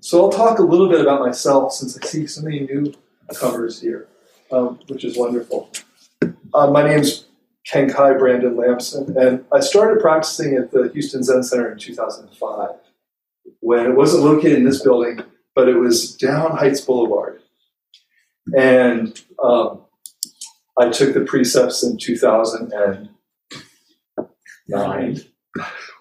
so 0.00 0.24
I'll 0.24 0.32
talk 0.32 0.58
a 0.58 0.62
little 0.62 0.88
bit 0.88 1.00
about 1.00 1.20
myself 1.20 1.72
since 1.72 1.98
I 1.98 2.06
see 2.06 2.26
so 2.26 2.42
many 2.42 2.60
new 2.60 2.92
covers 3.38 3.80
here, 3.80 4.08
um, 4.50 4.80
which 4.88 5.04
is 5.04 5.16
wonderful. 5.16 5.70
Uh, 6.54 6.70
my 6.70 6.82
name's 6.86 7.26
Ken 7.66 7.90
Kai 7.90 8.14
Brandon 8.14 8.56
Lamson, 8.56 9.16
and 9.16 9.44
I 9.52 9.60
started 9.60 10.00
practicing 10.00 10.56
at 10.56 10.72
the 10.72 10.90
Houston 10.92 11.22
Zen 11.22 11.42
Center 11.42 11.70
in 11.70 11.78
2005 11.78 12.70
when 13.60 13.86
it 13.86 13.94
wasn't 13.94 14.24
located 14.24 14.54
in 14.54 14.64
this 14.64 14.82
building, 14.82 15.20
but 15.54 15.68
it 15.68 15.76
was 15.76 16.16
down 16.16 16.56
Heights 16.56 16.80
Boulevard. 16.80 17.42
And 18.56 19.20
um, 19.42 19.82
I 20.78 20.88
took 20.88 21.12
the 21.14 21.20
precepts 21.20 21.82
in 21.82 21.98
2009. 21.98 23.10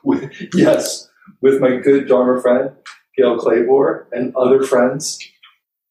yes, 0.54 1.10
with 1.42 1.60
my 1.60 1.76
good 1.78 2.08
Dharma 2.08 2.42
friend, 2.42 2.72
Gail 3.20 3.38
Claybor, 3.38 4.06
and 4.12 4.34
other 4.36 4.64
friends 4.64 5.20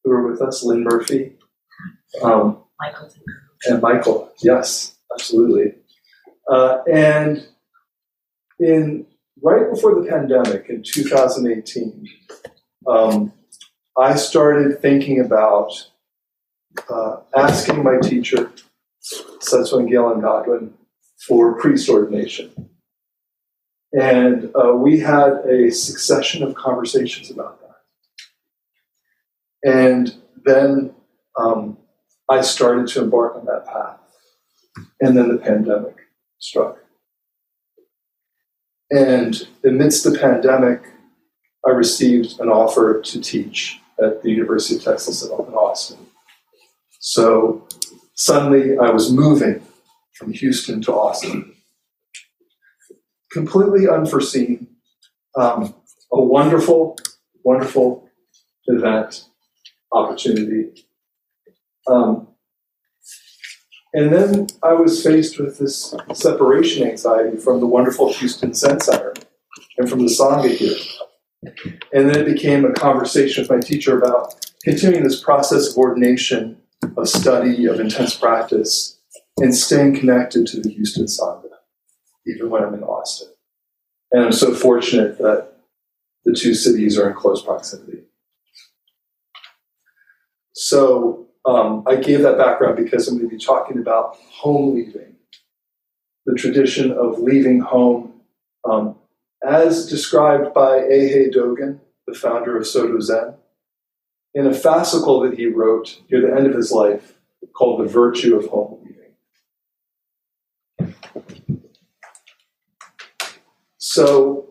who 0.03 0.09
were 0.09 0.29
with 0.29 0.41
us, 0.41 0.63
Lynn 0.63 0.83
Murphy. 0.83 1.33
Um, 2.23 2.63
Michael. 2.79 3.09
and 3.65 3.81
Michael, 3.81 4.31
yes, 4.41 4.97
absolutely. 5.13 5.75
Uh, 6.51 6.79
and 6.91 7.45
in 8.59 9.05
right 9.43 9.69
before 9.69 10.01
the 10.01 10.09
pandemic 10.09 10.69
in 10.69 10.81
2018, 10.83 12.07
um, 12.87 13.31
I 13.97 14.15
started 14.15 14.81
thinking 14.81 15.19
about 15.19 15.71
uh, 16.89 17.17
asking 17.35 17.83
my 17.83 17.97
teacher, 18.01 18.51
Setsuen 19.39 19.87
Gaelyn 19.87 20.21
Godwin, 20.21 20.73
for 21.27 21.59
priest 21.59 21.89
ordination. 21.89 22.69
And 23.93 24.51
uh, 24.55 24.73
we 24.73 24.99
had 24.99 25.39
a 25.45 25.71
succession 25.71 26.43
of 26.43 26.55
conversations 26.55 27.31
about 27.31 27.59
that. 27.61 27.69
And 29.63 30.15
then 30.45 30.93
um, 31.37 31.77
I 32.29 32.41
started 32.41 32.87
to 32.89 33.03
embark 33.03 33.35
on 33.35 33.45
that 33.45 33.65
path. 33.65 33.97
And 35.01 35.17
then 35.17 35.29
the 35.29 35.37
pandemic 35.37 35.95
struck. 36.37 36.77
And 38.91 39.47
amidst 39.63 40.03
the 40.03 40.17
pandemic, 40.17 40.83
I 41.65 41.71
received 41.71 42.39
an 42.39 42.49
offer 42.49 43.01
to 43.01 43.21
teach 43.21 43.79
at 44.01 44.21
the 44.23 44.29
University 44.29 44.77
of 44.77 44.83
Texas 44.83 45.23
at 45.23 45.31
Austin. 45.31 45.97
So 46.99 47.67
suddenly 48.15 48.77
I 48.77 48.89
was 48.89 49.11
moving 49.11 49.61
from 50.13 50.33
Houston 50.33 50.81
to 50.83 50.93
Austin. 50.93 51.53
Completely 53.31 53.87
unforeseen. 53.87 54.67
Um, 55.35 55.75
a 56.11 56.21
wonderful, 56.21 56.97
wonderful 57.43 58.09
event, 58.65 59.25
opportunity. 59.91 60.85
Um, 61.87 62.27
and 63.93 64.13
then 64.13 64.47
I 64.61 64.73
was 64.73 65.03
faced 65.03 65.39
with 65.39 65.57
this 65.57 65.95
separation 66.13 66.87
anxiety 66.87 67.37
from 67.37 67.59
the 67.59 67.65
wonderful 67.65 68.13
Houston 68.13 68.53
Zen 68.53 68.79
Center 68.79 69.13
and 69.77 69.89
from 69.89 69.99
the 69.99 70.13
Sangha 70.13 70.49
here. 70.49 70.77
And 71.93 72.09
then 72.09 72.19
it 72.19 72.25
became 72.25 72.65
a 72.65 72.73
conversation 72.73 73.41
with 73.41 73.49
my 73.49 73.59
teacher 73.59 73.97
about 73.97 74.35
continuing 74.63 75.03
this 75.03 75.21
process 75.23 75.71
of 75.71 75.77
ordination, 75.77 76.57
of 76.97 77.09
study, 77.09 77.65
of 77.65 77.79
intense 77.79 78.15
practice, 78.15 78.99
and 79.37 79.55
staying 79.55 79.97
connected 79.97 80.45
to 80.47 80.61
the 80.61 80.69
Houston 80.69 81.05
Sangha, 81.05 81.48
even 82.25 82.49
when 82.49 82.63
I'm 82.63 82.73
in 82.73 82.83
Austin. 82.83 83.29
And 84.11 84.23
I'm 84.23 84.31
so 84.31 84.53
fortunate 84.53 85.17
that 85.19 85.53
the 86.25 86.33
two 86.33 86.53
cities 86.53 86.97
are 86.97 87.09
in 87.09 87.15
close 87.15 87.41
proximity. 87.41 88.03
So 90.53 91.27
um, 91.45 91.83
I 91.87 91.95
gave 91.95 92.21
that 92.23 92.37
background 92.37 92.77
because 92.77 93.07
I'm 93.07 93.17
going 93.17 93.29
to 93.29 93.35
be 93.35 93.43
talking 93.43 93.79
about 93.79 94.17
home 94.17 94.75
leaving, 94.75 95.15
the 96.25 96.35
tradition 96.35 96.91
of 96.91 97.19
leaving 97.19 97.61
home 97.61 98.21
um, 98.69 98.95
as 99.47 99.87
described 99.87 100.53
by 100.53 100.79
Eihei 100.79 101.33
Dogen, 101.33 101.79
the 102.07 102.13
founder 102.13 102.57
of 102.57 102.67
Soto 102.67 102.99
Zen, 102.99 103.35
in 104.33 104.45
a 104.45 104.51
fascicle 104.51 105.27
that 105.27 105.37
he 105.37 105.47
wrote 105.47 106.01
near 106.11 106.21
the 106.21 106.35
end 106.35 106.45
of 106.45 106.53
his 106.53 106.71
life 106.71 107.15
called 107.55 107.79
The 107.79 107.89
Virtue 107.89 108.35
of 108.35 108.47
Home 108.47 108.79
Leaving. 108.83 109.15
So, 113.91 114.47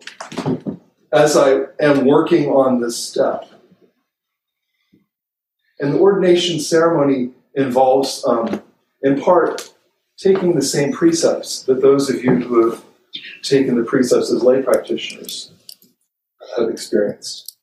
as 1.13 1.37
I 1.37 1.61
am 1.79 2.05
working 2.05 2.49
on 2.49 2.81
this 2.81 2.97
step, 2.97 3.49
and 5.79 5.93
the 5.93 5.97
ordination 5.97 6.59
ceremony 6.59 7.31
involves, 7.55 8.25
um, 8.27 8.61
in 9.01 9.21
part, 9.21 9.73
taking 10.17 10.55
the 10.55 10.61
same 10.61 10.91
precepts 10.91 11.63
that 11.63 11.81
those 11.81 12.09
of 12.09 12.21
you 12.21 12.35
who 12.35 12.69
have 12.69 12.83
taken 13.41 13.77
the 13.77 13.85
precepts 13.85 14.29
as 14.29 14.43
lay 14.43 14.61
practitioners 14.61 15.51
have 16.57 16.67
experienced. 16.67 17.55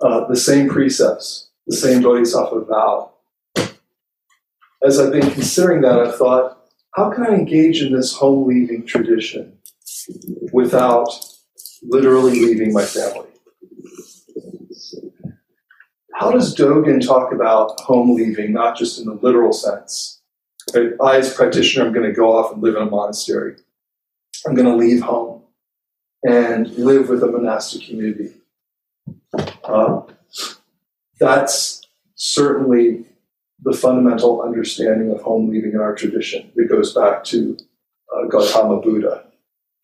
Uh, 0.00 0.28
the 0.28 0.36
same 0.36 0.68
precepts, 0.68 1.50
the 1.66 1.76
same 1.76 2.02
bodhisattva 2.02 2.66
vow. 2.66 3.10
As 4.80 5.00
I've 5.00 5.10
been 5.10 5.28
considering 5.32 5.80
that, 5.80 5.98
I've 5.98 6.14
thought, 6.14 6.56
how 6.92 7.10
can 7.10 7.26
I 7.26 7.34
engage 7.34 7.82
in 7.82 7.92
this 7.92 8.14
home 8.14 8.46
leaving 8.46 8.86
tradition 8.86 9.58
without 10.52 11.08
literally 11.82 12.40
leaving 12.40 12.72
my 12.72 12.84
family? 12.84 13.28
How 16.14 16.30
does 16.30 16.54
Dogen 16.54 17.04
talk 17.04 17.32
about 17.32 17.80
home 17.80 18.14
leaving, 18.14 18.52
not 18.52 18.76
just 18.76 19.00
in 19.00 19.06
the 19.06 19.14
literal 19.14 19.52
sense? 19.52 20.22
I, 20.74 21.18
as 21.18 21.32
a 21.32 21.34
practitioner, 21.34 21.86
I'm 21.86 21.92
going 21.92 22.06
to 22.06 22.12
go 22.12 22.36
off 22.36 22.52
and 22.52 22.62
live 22.62 22.76
in 22.76 22.82
a 22.82 22.90
monastery. 22.90 23.56
I'm 24.46 24.54
going 24.54 24.68
to 24.68 24.76
leave 24.76 25.02
home 25.02 25.42
and 26.22 26.70
live 26.76 27.08
with 27.08 27.22
a 27.22 27.26
monastic 27.26 27.86
community. 27.86 28.32
Uh, 29.64 30.02
that's 31.18 31.82
certainly 32.14 33.06
the 33.62 33.72
fundamental 33.72 34.42
understanding 34.42 35.10
of 35.10 35.20
home 35.22 35.50
leaving 35.50 35.72
in 35.72 35.80
our 35.80 35.94
tradition. 35.94 36.50
It 36.56 36.68
goes 36.68 36.94
back 36.94 37.24
to 37.24 37.56
uh, 38.14 38.26
Gautama 38.28 38.80
Buddha 38.80 39.24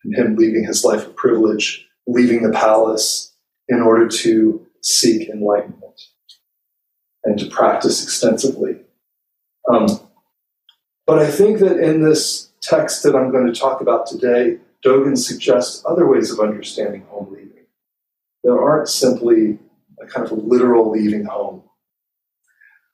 and 0.03 0.15
him 0.15 0.35
leaving 0.35 0.63
his 0.63 0.83
life 0.83 1.05
of 1.05 1.15
privilege, 1.15 1.87
leaving 2.07 2.43
the 2.43 2.51
palace 2.51 3.33
in 3.67 3.81
order 3.81 4.07
to 4.07 4.65
seek 4.81 5.29
enlightenment 5.29 6.01
and 7.23 7.37
to 7.39 7.45
practice 7.47 8.03
extensively. 8.03 8.77
Um, 9.71 9.87
but 11.05 11.19
I 11.19 11.29
think 11.29 11.59
that 11.59 11.79
in 11.79 12.01
this 12.01 12.51
text 12.61 13.03
that 13.03 13.15
I'm 13.15 13.31
going 13.31 13.51
to 13.51 13.59
talk 13.59 13.81
about 13.81 14.07
today, 14.07 14.57
Dogen 14.83 15.17
suggests 15.17 15.83
other 15.85 16.07
ways 16.07 16.31
of 16.31 16.39
understanding 16.39 17.05
home 17.09 17.31
leaving. 17.31 17.65
There 18.43 18.59
aren't 18.59 18.89
simply 18.89 19.59
a 20.01 20.07
kind 20.07 20.25
of 20.25 20.31
literal 20.31 20.89
leaving 20.89 21.25
home. 21.25 21.63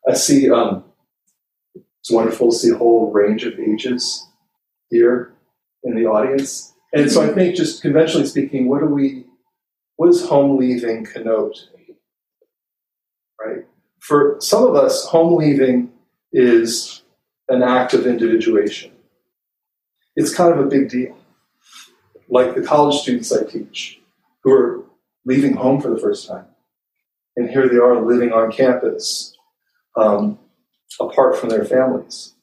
I 0.08 0.14
see, 0.14 0.52
um, 0.52 0.84
it's 2.00 2.12
wonderful 2.12 2.52
to 2.52 2.58
see 2.58 2.70
a 2.72 2.78
whole 2.78 3.12
range 3.12 3.46
of 3.46 3.60
ages 3.60 4.28
here 4.90 5.34
in 5.84 5.96
the 5.96 6.06
audience. 6.06 6.74
And 6.94 7.12
so 7.12 7.22
I 7.22 7.34
think, 7.34 7.56
just 7.56 7.82
conventionally 7.82 8.26
speaking, 8.26 8.68
what 8.68 8.80
do 8.80 8.86
we, 8.86 9.26
what 9.98 10.08
does 10.08 10.28
home 10.28 10.58
leaving 10.58 11.06
connote? 11.06 11.58
Right? 13.40 13.66
For 14.00 14.38
some 14.40 14.64
of 14.64 14.76
us, 14.76 15.06
home 15.06 15.36
leaving 15.36 15.92
is 16.32 17.04
an 17.50 17.64
act 17.64 17.94
of 17.94 18.06
individuation. 18.06 18.92
It's 20.16 20.34
kind 20.34 20.52
of 20.52 20.60
a 20.60 20.70
big 20.70 20.90
deal. 20.90 21.18
Like 22.30 22.56
the 22.56 22.62
college 22.62 23.02
students 23.02 23.32
I 23.32 23.44
teach 23.44 24.00
who 24.44 24.52
are 24.52 24.84
leaving 25.26 25.56
home 25.56 25.82
for 25.82 25.90
the 25.90 26.00
first 26.00 26.28
time. 26.28 26.46
And 27.36 27.50
here 27.50 27.70
they 27.70 27.78
are 27.78 28.02
living 28.02 28.34
on 28.34 28.52
campus 28.52 29.38
um, 29.96 30.40
apart 31.00 31.38
from 31.38 31.50
their 31.50 31.66
families. 31.66 32.34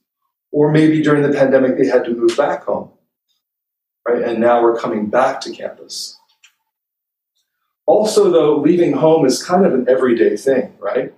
Or 0.52 0.70
maybe 0.70 1.02
during 1.02 1.22
the 1.22 1.36
pandemic 1.36 1.76
they 1.76 1.86
had 1.86 2.04
to 2.04 2.14
move 2.14 2.36
back 2.36 2.64
home, 2.64 2.90
right? 4.08 4.22
And 4.22 4.40
now 4.40 4.62
we're 4.62 4.78
coming 4.78 5.06
back 5.06 5.40
to 5.42 5.52
campus. 5.52 6.18
Also, 7.86 8.30
though, 8.30 8.56
leaving 8.56 8.92
home 8.92 9.26
is 9.26 9.42
kind 9.42 9.66
of 9.66 9.74
an 9.74 9.86
everyday 9.88 10.36
thing, 10.36 10.74
right? 10.78 11.12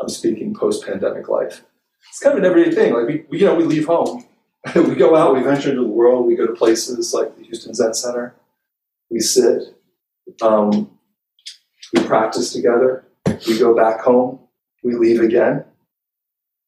I'm 0.00 0.08
speaking 0.08 0.54
post-pandemic 0.54 1.28
life. 1.28 1.62
It's 2.10 2.20
kind 2.20 2.36
of 2.36 2.44
an 2.44 2.48
everyday 2.48 2.74
thing. 2.74 2.94
Like 2.94 3.06
we, 3.06 3.24
we 3.28 3.40
you 3.40 3.46
know, 3.46 3.54
we 3.54 3.64
leave 3.64 3.86
home, 3.86 4.24
we 4.74 4.94
go 4.94 5.16
out, 5.16 5.34
we 5.34 5.42
venture 5.42 5.70
into 5.70 5.82
the 5.82 5.88
world, 5.88 6.26
we 6.26 6.36
go 6.36 6.46
to 6.46 6.54
places 6.54 7.12
like 7.12 7.36
the 7.36 7.44
Houston 7.44 7.74
Zen 7.74 7.94
Center, 7.94 8.34
we 9.10 9.20
sit, 9.20 9.76
um, 10.42 10.90
we 11.94 12.02
practice 12.04 12.52
together, 12.52 13.04
we 13.46 13.58
go 13.58 13.74
back 13.74 14.00
home, 14.00 14.40
we 14.82 14.94
leave 14.94 15.20
again. 15.20 15.64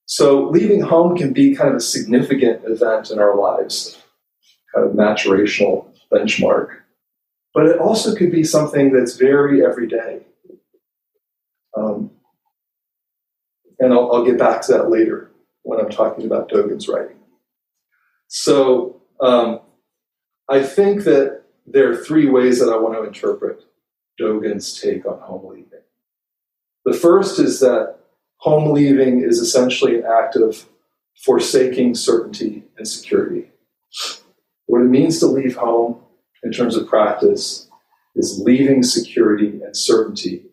So 0.06 0.48
leaving 0.48 0.80
home 0.80 1.16
can 1.16 1.32
be 1.32 1.54
kind 1.54 1.70
of 1.70 1.76
a 1.76 1.80
significant 1.80 2.64
event 2.64 3.10
in 3.10 3.18
our 3.18 3.36
lives, 3.36 4.02
kind 4.74 4.86
of 4.86 4.94
maturational 4.94 5.86
benchmark. 6.12 6.68
But 7.54 7.66
it 7.66 7.78
also 7.78 8.14
could 8.14 8.30
be 8.30 8.44
something 8.44 8.92
that's 8.92 9.16
very 9.16 9.64
everyday. 9.64 10.20
Um, 11.76 12.10
and 13.78 13.92
I'll, 13.92 14.12
I'll, 14.12 14.24
get 14.24 14.38
back 14.38 14.62
to 14.62 14.72
that 14.72 14.90
later 14.90 15.30
when 15.62 15.78
I'm 15.78 15.90
talking 15.90 16.24
about 16.24 16.50
Dogen's 16.50 16.88
writing. 16.88 17.16
So 18.26 19.02
um, 19.20 19.60
I 20.48 20.62
think 20.62 21.04
that 21.04 21.42
there 21.66 21.90
are 21.90 21.96
three 21.96 22.28
ways 22.28 22.58
that 22.60 22.72
I 22.72 22.76
want 22.76 22.94
to 22.94 23.04
interpret 23.04 23.64
Dogen's 24.20 24.80
take 24.80 25.06
on 25.06 25.20
home 25.20 25.46
leaving. 25.48 25.66
The 26.84 26.94
first 26.94 27.38
is 27.38 27.60
that 27.60 27.96
home 28.38 28.72
leaving 28.72 29.22
is 29.22 29.38
essentially 29.38 29.96
an 29.96 30.04
act 30.04 30.36
of 30.36 30.66
forsaking 31.24 31.94
certainty 31.94 32.64
and 32.76 32.86
security. 32.86 33.50
What 34.68 34.82
it 34.82 34.90
means 34.90 35.18
to 35.20 35.26
leave 35.26 35.56
home 35.56 35.98
in 36.42 36.52
terms 36.52 36.76
of 36.76 36.86
practice 36.86 37.68
is 38.14 38.42
leaving 38.44 38.82
security 38.82 39.48
and 39.64 39.74
certainty 39.74 40.44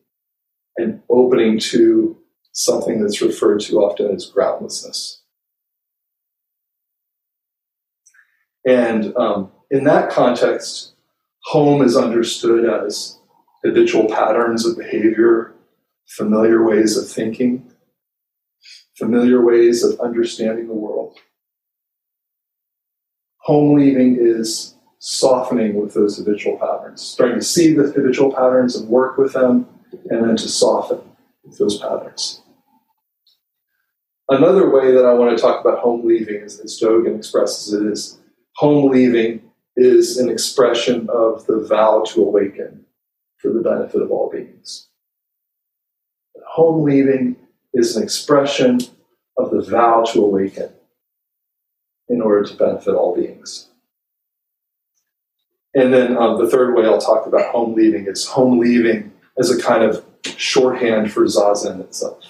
and 0.78 1.02
opening 1.10 1.60
to 1.60 2.18
something 2.54 3.02
that's 3.02 3.22
referred 3.22 3.60
to 3.60 3.80
often 3.80 4.16
as 4.16 4.28
groundlessness. 4.28 5.22
And 8.66 9.14
um, 9.18 9.52
in 9.70 9.84
that 9.84 10.10
context, 10.10 10.94
home 11.44 11.82
is 11.82 11.98
understood 11.98 12.64
as 12.86 13.20
habitual 13.66 14.08
patterns 14.08 14.66
of 14.66 14.78
behavior, 14.78 15.56
familiar 16.08 16.64
ways 16.64 16.96
of 16.96 17.10
thinking, 17.10 17.70
familiar 18.98 19.44
ways 19.44 19.84
of 19.84 20.00
understanding 20.00 20.68
the 20.68 20.74
world. 20.74 21.18
Home 23.45 23.75
leaving 23.75 24.18
is 24.19 24.74
softening 24.97 25.80
with 25.80 25.94
those 25.94 26.18
habitual 26.18 26.57
patterns, 26.57 27.01
starting 27.01 27.38
to 27.38 27.45
see 27.45 27.74
the 27.74 27.83
habitual 27.83 28.33
patterns 28.33 28.75
and 28.75 28.89
work 28.89 29.19
with 29.19 29.33
them, 29.33 29.68
and 30.09 30.27
then 30.27 30.36
to 30.36 30.50
soften 30.50 31.00
with 31.44 31.59
those 31.59 31.77
patterns. 31.77 32.42
Another 34.30 34.71
way 34.71 34.92
that 34.92 35.06
I 35.06 35.13
want 35.13 35.38
to 35.38 35.42
talk 35.42 35.62
about 35.62 35.77
home 35.77 36.07
leaving, 36.07 36.42
as, 36.42 36.59
as 36.59 36.80
Dogen 36.81 37.18
expresses 37.18 37.71
it, 37.71 37.86
is 37.86 38.19
home 38.56 38.89
leaving 38.89 39.44
is 39.75 40.18
an 40.18 40.27
expression 40.27 41.07
of 41.12 41.45
the 41.45 41.63
vow 41.69 42.03
to 42.07 42.24
awaken 42.24 42.83
for 43.38 43.53
the 43.53 43.62
benefit 43.62 44.01
of 44.01 44.09
all 44.09 44.31
beings. 44.31 44.88
Home 46.53 46.83
leaving 46.83 47.36
is 47.75 47.95
an 47.95 48.01
expression 48.01 48.80
of 49.38 49.51
the 49.51 49.62
vow 49.62 50.03
to 50.13 50.24
awaken 50.24 50.69
in 52.07 52.21
order 52.21 52.44
to 52.44 52.56
benefit 52.56 52.94
all 52.94 53.15
beings. 53.15 53.35
And 55.75 55.94
then 55.94 56.18
um, 56.18 56.38
the 56.38 56.50
third 56.50 56.75
way 56.75 56.86
I'll 56.86 57.00
talk 57.00 57.27
about 57.27 57.51
home 57.51 57.75
leaving 57.75 58.07
is 58.07 58.25
home 58.25 58.60
leaving 58.60 59.12
as 59.38 59.51
a 59.51 59.62
kind 59.62 59.83
of 59.83 60.04
shorthand 60.24 61.12
for 61.12 61.25
zazen 61.25 61.81
itself. 61.81 62.24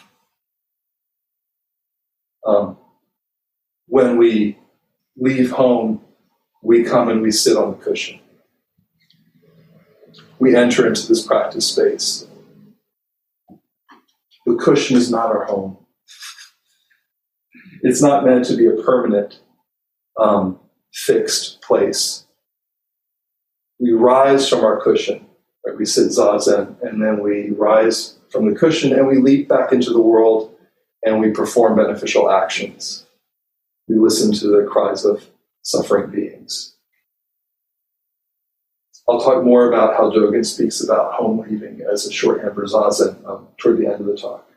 Um, 2.45 2.77
when 3.87 4.17
we 4.17 4.57
leave 5.15 5.51
home, 5.51 6.01
we 6.63 6.83
come 6.83 7.09
and 7.09 7.21
we 7.21 7.31
sit 7.31 7.55
on 7.55 7.71
the 7.71 7.77
cushion. 7.77 8.19
We 10.39 10.55
enter 10.55 10.87
into 10.87 11.07
this 11.07 11.25
practice 11.25 11.67
space. 11.67 12.27
The 14.45 14.55
cushion 14.55 14.97
is 14.97 15.09
not 15.11 15.27
our 15.27 15.45
home. 15.45 15.77
It's 17.83 18.01
not 18.01 18.25
meant 18.25 18.45
to 18.45 18.57
be 18.57 18.65
a 18.65 18.83
permanent, 18.83 19.39
um, 20.19 20.59
fixed 20.93 21.61
place. 21.61 22.24
We 23.79 23.91
rise 23.91 24.47
from 24.47 24.63
our 24.63 24.81
cushion, 24.81 25.25
right? 25.65 25.77
we 25.77 25.85
sit 25.85 26.09
zazen, 26.09 26.81
and 26.81 27.01
then 27.01 27.21
we 27.21 27.51
rise 27.51 28.17
from 28.29 28.49
the 28.49 28.57
cushion 28.57 28.93
and 28.93 29.07
we 29.07 29.17
leap 29.17 29.47
back 29.47 29.71
into 29.71 29.91
the 29.91 30.01
world 30.01 30.55
and 31.03 31.19
we 31.19 31.31
perform 31.31 31.77
beneficial 31.77 32.29
actions. 32.29 33.05
We 33.87 33.95
listen 33.97 34.33
to 34.33 34.47
the 34.47 34.67
cries 34.69 35.05
of 35.05 35.29
suffering 35.61 36.09
beings. 36.09 36.75
I'll 39.07 39.21
talk 39.21 39.43
more 39.43 39.67
about 39.67 39.95
how 39.95 40.09
Dogen 40.09 40.45
speaks 40.45 40.83
about 40.83 41.13
home 41.13 41.39
leaving 41.39 41.81
as 41.91 42.07
a 42.07 42.11
shorthand 42.11 42.55
for 42.55 42.65
zazen 42.65 43.23
um, 43.27 43.47
toward 43.57 43.77
the 43.77 43.85
end 43.85 44.01
of 44.01 44.07
the 44.07 44.17
talk. 44.17 44.49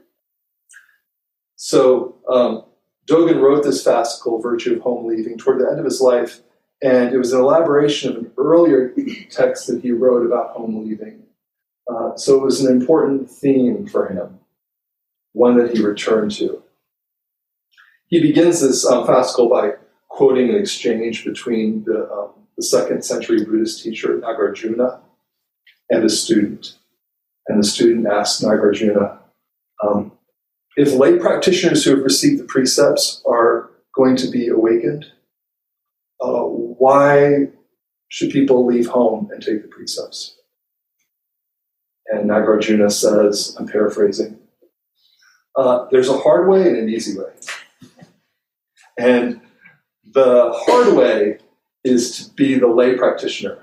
So, 1.56 2.16
um, 2.30 2.64
Dogen 3.06 3.42
wrote 3.42 3.64
this 3.64 3.84
fascicle, 3.84 4.42
Virtue 4.42 4.76
of 4.76 4.82
Home 4.82 5.06
Leaving, 5.06 5.38
toward 5.38 5.60
the 5.60 5.68
end 5.68 5.78
of 5.78 5.84
his 5.84 6.00
life, 6.00 6.40
and 6.82 7.12
it 7.12 7.18
was 7.18 7.32
an 7.32 7.40
elaboration 7.40 8.10
of 8.10 8.16
an 8.18 8.32
earlier 8.36 8.94
text 9.30 9.66
that 9.66 9.82
he 9.82 9.90
wrote 9.90 10.24
about 10.24 10.50
home 10.50 10.86
leaving. 10.86 11.22
Uh, 11.90 12.16
so 12.16 12.36
it 12.36 12.42
was 12.42 12.60
an 12.60 12.70
important 12.70 13.30
theme 13.30 13.86
for 13.86 14.08
him, 14.08 14.38
one 15.32 15.56
that 15.56 15.74
he 15.74 15.82
returned 15.82 16.30
to. 16.32 16.62
He 18.06 18.20
begins 18.20 18.60
this 18.60 18.86
um, 18.86 19.06
fascicle 19.06 19.50
by 19.50 19.72
quoting 20.08 20.50
an 20.50 20.56
exchange 20.56 21.24
between 21.24 21.84
the, 21.84 22.10
um, 22.10 22.30
the 22.56 22.62
second 22.62 23.04
century 23.04 23.44
Buddhist 23.44 23.82
teacher 23.82 24.18
Nagarjuna 24.18 25.00
and 25.90 26.04
a 26.04 26.08
student. 26.08 26.78
And 27.48 27.62
the 27.62 27.66
student 27.66 28.06
asks 28.06 28.42
Nagarjuna, 28.42 29.18
um, 29.82 30.12
if 30.76 30.92
lay 30.92 31.18
practitioners 31.18 31.84
who 31.84 31.96
have 31.96 32.04
received 32.04 32.40
the 32.40 32.44
precepts 32.44 33.22
are 33.26 33.70
going 33.94 34.16
to 34.16 34.30
be 34.30 34.48
awakened, 34.48 35.06
uh, 36.20 36.44
why 36.78 37.48
should 38.08 38.30
people 38.30 38.66
leave 38.66 38.88
home 38.88 39.28
and 39.32 39.42
take 39.42 39.62
the 39.62 39.68
precepts? 39.68 40.36
And 42.06 42.28
Nagarjuna 42.28 42.90
says, 42.90 43.54
I'm 43.58 43.66
paraphrasing, 43.66 44.38
uh, 45.56 45.86
there's 45.90 46.08
a 46.08 46.16
hard 46.16 46.48
way 46.48 46.62
and 46.62 46.76
an 46.76 46.88
easy 46.88 47.18
way. 47.18 47.32
And 48.98 49.40
the 50.12 50.52
hard 50.54 50.94
way 50.94 51.38
is 51.84 52.16
to 52.18 52.34
be 52.34 52.58
the 52.58 52.68
lay 52.68 52.96
practitioner 52.96 53.58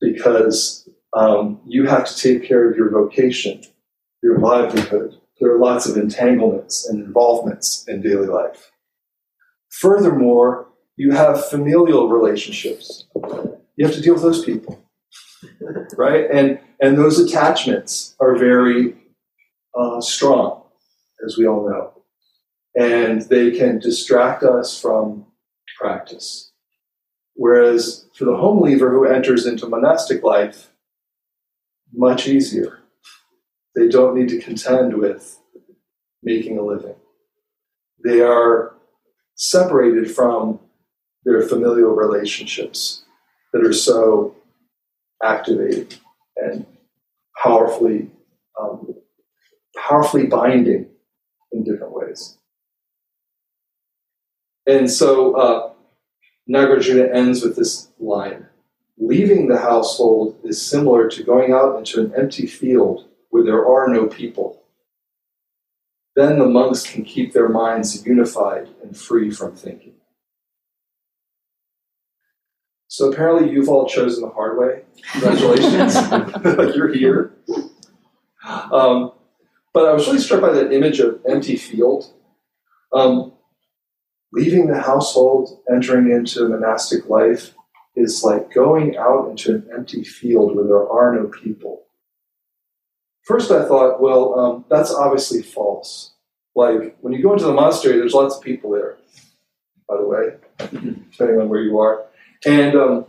because 0.00 0.88
um, 1.16 1.60
you 1.66 1.86
have 1.86 2.06
to 2.06 2.16
take 2.16 2.46
care 2.46 2.70
of 2.70 2.76
your 2.76 2.90
vocation, 2.90 3.62
your 4.22 4.38
livelihood, 4.38 5.18
there 5.40 5.52
are 5.52 5.58
lots 5.58 5.86
of 5.86 5.96
entanglements 5.96 6.88
and 6.88 7.04
involvements 7.04 7.84
in 7.88 8.00
daily 8.00 8.26
life. 8.26 8.70
Furthermore, 9.70 10.68
you 10.96 11.12
have 11.12 11.48
familial 11.48 12.08
relationships. 12.08 13.06
You 13.76 13.86
have 13.86 13.94
to 13.94 14.00
deal 14.00 14.14
with 14.14 14.22
those 14.22 14.44
people, 14.44 14.82
right? 15.96 16.30
And 16.30 16.60
and 16.80 16.96
those 16.98 17.18
attachments 17.18 18.14
are 18.20 18.36
very 18.36 18.94
uh, 19.78 20.00
strong, 20.00 20.62
as 21.26 21.36
we 21.36 21.46
all 21.46 21.68
know, 21.68 22.02
and 22.76 23.22
they 23.22 23.50
can 23.50 23.78
distract 23.78 24.42
us 24.42 24.80
from 24.80 25.26
practice. 25.80 26.52
Whereas 27.34 28.06
for 28.14 28.24
the 28.26 28.36
home 28.36 28.62
leaver 28.62 28.90
who 28.90 29.06
enters 29.06 29.46
into 29.46 29.68
monastic 29.68 30.22
life, 30.22 30.70
much 31.92 32.28
easier 32.28 32.84
they 33.74 33.88
don't 33.88 34.14
need 34.16 34.28
to 34.28 34.40
contend 34.40 34.94
with 34.94 35.38
making 36.22 36.58
a 36.58 36.62
living. 36.62 36.94
They 38.04 38.20
are 38.20 38.74
separated 39.34 40.10
from 40.10 40.60
their 41.24 41.42
familial 41.42 41.92
relationships 41.92 43.04
that 43.52 43.64
are 43.64 43.72
so 43.72 44.36
activated 45.22 45.96
and 46.36 46.66
powerfully, 47.42 48.10
um, 48.60 48.94
powerfully 49.76 50.26
binding 50.26 50.88
in 51.52 51.64
different 51.64 51.94
ways. 51.94 52.38
And 54.66 54.90
so 54.90 55.34
uh, 55.34 55.72
Nagarjuna 56.50 57.14
ends 57.14 57.42
with 57.42 57.56
this 57.56 57.90
line 57.98 58.46
Leaving 58.96 59.48
the 59.48 59.58
household 59.58 60.38
is 60.44 60.64
similar 60.64 61.08
to 61.08 61.24
going 61.24 61.52
out 61.52 61.76
into 61.76 62.00
an 62.00 62.12
empty 62.16 62.46
field 62.46 63.08
where 63.30 63.42
there 63.42 63.66
are 63.66 63.88
no 63.88 64.06
people. 64.06 64.62
Then 66.14 66.38
the 66.38 66.46
monks 66.46 66.88
can 66.88 67.04
keep 67.04 67.32
their 67.32 67.48
minds 67.48 68.06
unified 68.06 68.68
and 68.82 68.96
free 68.96 69.32
from 69.32 69.56
thinking. 69.56 69.94
So 72.94 73.10
apparently, 73.10 73.50
you've 73.50 73.68
all 73.68 73.88
chosen 73.88 74.22
the 74.22 74.30
hard 74.30 74.56
way. 74.56 74.82
Congratulations. 75.10 75.96
You're 76.76 76.94
here. 76.94 77.34
Um, 78.70 79.10
but 79.72 79.86
I 79.86 79.92
was 79.92 80.06
really 80.06 80.20
struck 80.20 80.40
by 80.40 80.52
that 80.52 80.72
image 80.72 81.00
of 81.00 81.20
empty 81.28 81.56
field. 81.56 82.14
Um, 82.92 83.32
leaving 84.32 84.68
the 84.68 84.80
household, 84.80 85.60
entering 85.68 86.08
into 86.12 86.48
monastic 86.48 87.08
life, 87.08 87.52
is 87.96 88.22
like 88.22 88.54
going 88.54 88.96
out 88.96 89.28
into 89.28 89.56
an 89.56 89.68
empty 89.76 90.04
field 90.04 90.54
where 90.54 90.64
there 90.64 90.88
are 90.88 91.16
no 91.16 91.26
people. 91.26 91.86
First, 93.24 93.50
I 93.50 93.66
thought, 93.66 94.00
well, 94.00 94.38
um, 94.38 94.64
that's 94.70 94.94
obviously 94.94 95.42
false. 95.42 96.12
Like, 96.54 96.96
when 97.00 97.12
you 97.12 97.24
go 97.24 97.32
into 97.32 97.46
the 97.46 97.54
monastery, 97.54 97.96
there's 97.96 98.14
lots 98.14 98.36
of 98.36 98.42
people 98.42 98.70
there, 98.70 98.98
by 99.88 99.96
the 99.96 100.06
way, 100.06 100.36
depending 100.58 101.40
on 101.40 101.48
where 101.48 101.60
you 101.60 101.80
are. 101.80 102.06
And 102.46 102.76
um, 102.76 103.06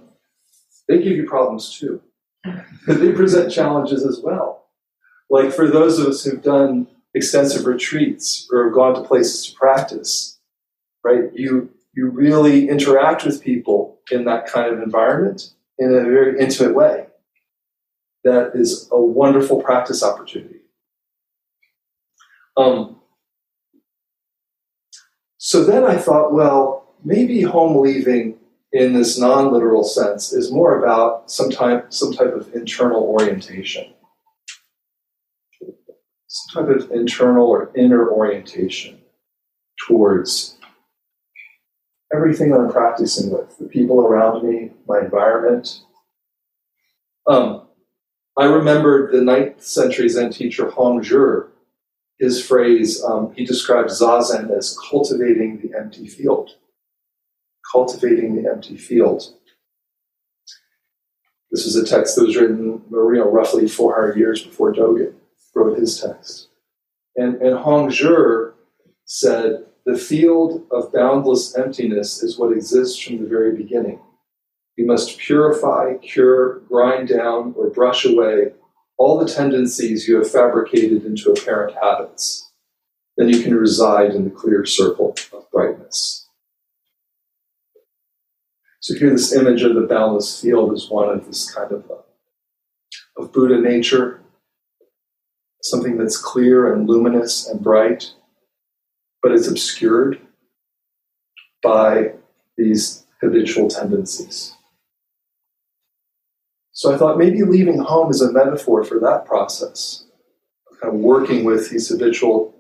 they 0.88 0.98
give 1.02 1.18
you 1.18 1.28
problems 1.28 1.78
too. 1.78 2.02
they 2.88 3.12
present 3.12 3.52
challenges 3.52 4.06
as 4.06 4.20
well. 4.24 4.68
Like 5.30 5.52
for 5.52 5.68
those 5.68 6.00
of 6.00 6.08
us 6.08 6.24
who've 6.24 6.42
done 6.42 6.88
extensive 7.14 7.66
retreats 7.66 8.48
or 8.52 8.70
gone 8.70 8.94
to 8.96 9.02
places 9.02 9.48
to 9.48 9.56
practice, 9.56 10.40
right? 11.04 11.32
You 11.34 11.72
you 11.94 12.10
really 12.10 12.68
interact 12.68 13.26
with 13.26 13.42
people 13.42 14.00
in 14.12 14.26
that 14.26 14.48
kind 14.48 14.74
of 14.74 14.82
environment 14.82 15.54
in 15.80 15.94
a 15.94 16.04
very 16.04 16.40
intimate 16.40 16.76
way. 16.76 17.08
That 18.26 18.52
is 18.54 18.90
a 18.92 19.00
wonderful 19.00 19.62
practice 19.62 20.04
opportunity. 20.04 20.60
Um, 22.58 22.98
so 25.38 25.64
then 25.64 25.84
I 25.86 25.96
thought, 25.96 26.34
well, 26.34 26.96
maybe 27.04 27.42
home 27.44 27.82
leaving 27.82 28.35
in 28.76 28.92
this 28.92 29.18
non-literal 29.18 29.86
sense 29.86 30.34
is 30.34 30.52
more 30.52 30.84
about 30.84 31.32
some 31.32 31.50
type, 31.50 31.94
some 31.94 32.12
type 32.12 32.34
of 32.34 32.54
internal 32.54 33.04
orientation. 33.04 33.94
Some 36.28 36.68
type 36.68 36.76
of 36.76 36.92
internal 36.92 37.48
or 37.48 37.72
inner 37.78 38.12
orientation 38.12 39.00
towards 39.88 40.58
everything 42.14 42.50
that 42.50 42.60
I'm 42.60 42.70
practicing 42.70 43.32
with, 43.32 43.58
the 43.58 43.66
people 43.66 44.02
around 44.02 44.44
me, 44.44 44.72
my 44.86 45.00
environment. 45.00 45.82
Um, 47.30 47.68
I 48.38 48.44
remembered 48.44 49.14
the 49.14 49.22
ninth 49.22 49.64
century 49.64 50.10
Zen 50.10 50.32
teacher 50.32 50.66
Hongzhi 50.66 51.48
his 52.20 52.46
phrase, 52.46 53.04
um, 53.04 53.34
he 53.36 53.46
describes 53.46 54.02
Zazen 54.02 54.50
as 54.52 54.78
cultivating 54.90 55.60
the 55.60 55.78
empty 55.78 56.08
field. 56.08 56.52
Cultivating 57.76 58.42
the 58.42 58.50
empty 58.50 58.78
field. 58.78 59.34
This 61.52 61.66
is 61.66 61.76
a 61.76 61.86
text 61.86 62.16
that 62.16 62.26
was 62.26 62.38
written 62.38 62.82
you 62.90 63.16
know, 63.16 63.30
roughly 63.30 63.68
400 63.68 64.18
years 64.18 64.42
before 64.42 64.74
Dogen 64.74 65.14
wrote 65.54 65.78
his 65.78 66.00
text. 66.00 66.48
And, 67.18 67.36
and 67.42 67.58
Hongzhi 67.58 68.54
said, 69.04 69.66
the 69.86 69.98
field 69.98 70.66
of 70.72 70.94
boundless 70.94 71.58
emptiness 71.58 72.24
is 72.24 72.40
what 72.40 72.54
exists 72.54 72.98
from 72.98 73.22
the 73.22 73.28
very 73.28 73.54
beginning. 73.56 74.00
You 74.78 74.86
must 74.86 75.18
purify, 75.18 75.96
cure, 75.98 76.62
grind 76.70 77.10
down, 77.10 77.56
or 77.58 77.70
brush 77.70 78.06
away 78.06 78.54
all 78.98 79.20
the 79.20 79.32
tendencies 79.32 80.08
you 80.08 80.16
have 80.16 80.32
fabricated 80.32 81.06
into 81.06 81.30
apparent 81.30 81.76
habits, 81.82 82.54
then 83.18 83.28
you 83.28 83.42
can 83.44 83.54
reside 83.54 84.12
in 84.12 84.24
the 84.24 84.30
clear 84.30 84.66
circle 84.66 85.14
of 85.34 85.52
brightness. 85.52 86.25
So 88.86 88.94
here, 88.94 89.10
this 89.10 89.34
image 89.34 89.64
of 89.64 89.74
the 89.74 89.82
boundless 89.82 90.40
field 90.40 90.72
is 90.72 90.92
one 90.92 91.10
of 91.10 91.26
this 91.26 91.52
kind 91.52 91.72
of 91.72 91.90
uh, 91.90 91.96
of 93.18 93.34
Buddha 93.34 93.60
nature, 93.60 94.22
something 95.64 95.98
that's 95.98 96.18
clear 96.18 96.72
and 96.72 96.88
luminous 96.88 97.50
and 97.50 97.64
bright, 97.64 98.12
but 99.24 99.32
it's 99.32 99.48
obscured 99.48 100.20
by 101.64 102.12
these 102.58 103.08
habitual 103.22 103.70
tendencies. 103.70 104.54
So 106.72 106.94
I 106.94 106.98
thought 107.00 107.18
maybe 107.18 107.42
leaving 107.42 107.80
home 107.80 108.12
is 108.12 108.22
a 108.22 108.32
metaphor 108.32 108.84
for 108.84 109.00
that 109.00 109.26
process, 109.26 110.06
kind 110.80 110.94
of 110.94 111.00
working 111.00 111.44
with 111.44 111.72
these 111.72 111.90
habitual 111.90 112.54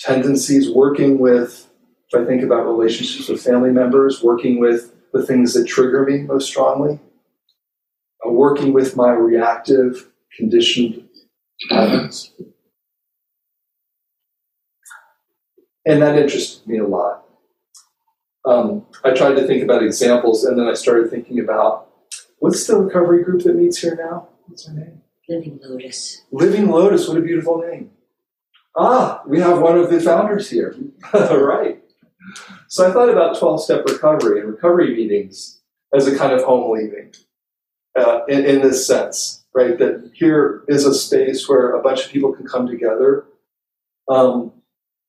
tendencies, 0.00 0.68
working 0.74 1.20
with, 1.20 1.70
if 2.08 2.20
I 2.20 2.24
think 2.24 2.42
about 2.42 2.66
relationships 2.66 3.28
with 3.28 3.40
family 3.40 3.70
members, 3.70 4.24
working 4.24 4.58
with 4.58 4.91
the 5.12 5.24
things 5.24 5.54
that 5.54 5.66
trigger 5.66 6.04
me 6.04 6.22
most 6.22 6.46
strongly, 6.46 6.98
uh, 8.26 8.30
working 8.30 8.72
with 8.72 8.96
my 8.96 9.10
reactive, 9.10 10.10
conditioned 10.36 11.08
patterns. 11.68 12.32
And 15.84 16.00
that 16.00 16.16
interested 16.16 16.66
me 16.66 16.78
a 16.78 16.86
lot. 16.86 17.24
Um, 18.44 18.86
I 19.04 19.12
tried 19.12 19.34
to 19.34 19.46
think 19.46 19.62
about 19.62 19.82
examples, 19.82 20.44
and 20.44 20.58
then 20.58 20.66
I 20.66 20.74
started 20.74 21.10
thinking 21.10 21.38
about 21.38 21.92
What's 22.42 22.66
the 22.66 22.76
recovery 22.76 23.22
group 23.22 23.44
that 23.44 23.54
meets 23.54 23.78
here 23.78 23.94
now? 23.94 24.26
What's 24.46 24.66
her 24.66 24.74
name? 24.74 25.00
Living 25.28 25.60
Lotus. 25.62 26.22
Living 26.32 26.68
Lotus, 26.68 27.06
what 27.06 27.16
a 27.16 27.20
beautiful 27.20 27.58
name. 27.58 27.92
Ah, 28.76 29.22
we 29.28 29.38
have 29.38 29.60
one 29.60 29.78
of 29.78 29.90
the 29.90 30.00
founders 30.00 30.50
here. 30.50 30.74
right. 31.14 31.80
So 32.72 32.88
I 32.88 32.90
thought 32.90 33.10
about 33.10 33.38
12 33.38 33.62
step 33.62 33.84
recovery 33.84 34.40
and 34.40 34.48
recovery 34.48 34.94
meetings 34.94 35.60
as 35.92 36.06
a 36.06 36.16
kind 36.16 36.32
of 36.32 36.42
home 36.42 36.72
leaving 36.72 37.12
uh, 37.94 38.24
in, 38.28 38.46
in 38.46 38.62
this 38.62 38.86
sense, 38.86 39.44
right? 39.52 39.78
That 39.78 40.10
here 40.14 40.64
is 40.68 40.86
a 40.86 40.94
space 40.94 41.46
where 41.46 41.74
a 41.74 41.82
bunch 41.82 42.06
of 42.06 42.10
people 42.10 42.32
can 42.32 42.46
come 42.46 42.66
together. 42.66 43.26
Um, 44.08 44.52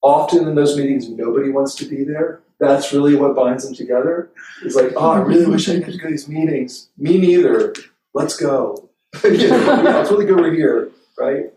often 0.02 0.46
in 0.46 0.56
those 0.56 0.76
meetings, 0.76 1.08
nobody 1.08 1.52
wants 1.52 1.74
to 1.76 1.86
be 1.86 2.04
there 2.04 2.42
that's 2.60 2.94
really 2.94 3.16
what 3.16 3.36
binds 3.36 3.66
them 3.66 3.74
together. 3.74 4.30
It's 4.64 4.76
like, 4.76 4.94
oh, 4.96 5.12
I 5.12 5.20
really 5.20 5.46
wish 5.46 5.68
I 5.70 5.80
could 5.80 6.00
go 6.00 6.08
to 6.08 6.12
these 6.12 6.28
meetings. 6.28 6.90
Me 6.98 7.18
neither. 7.18 7.74
Let's 8.14 8.38
go. 8.38 8.90
yeah, 9.24 10.02
it's 10.02 10.12
really 10.12 10.26
good 10.26 10.40
we're 10.40 10.54
here, 10.54 10.90
right? 11.18 11.52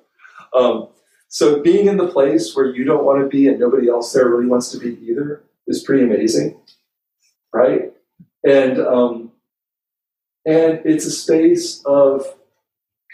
Um, 0.55 0.89
so 1.29 1.63
being 1.63 1.87
in 1.87 1.97
the 1.97 2.09
place 2.09 2.55
where 2.55 2.67
you 2.67 2.85
don't 2.85 3.05
want 3.05 3.21
to 3.21 3.29
be 3.29 3.49
and 3.49 3.59
nobody 3.59 3.89
else 3.89 4.13
there 4.13 4.29
really 4.29 4.47
wants 4.47 4.71
to 4.71 4.79
be 4.79 4.99
either 5.07 5.43
is 5.66 5.82
pretty 5.82 6.04
amazing, 6.04 6.61
right? 7.52 7.92
And 8.44 8.78
um, 8.78 9.32
and 10.44 10.80
it's 10.85 11.06
a 11.06 11.11
space 11.11 11.82
of 11.85 12.25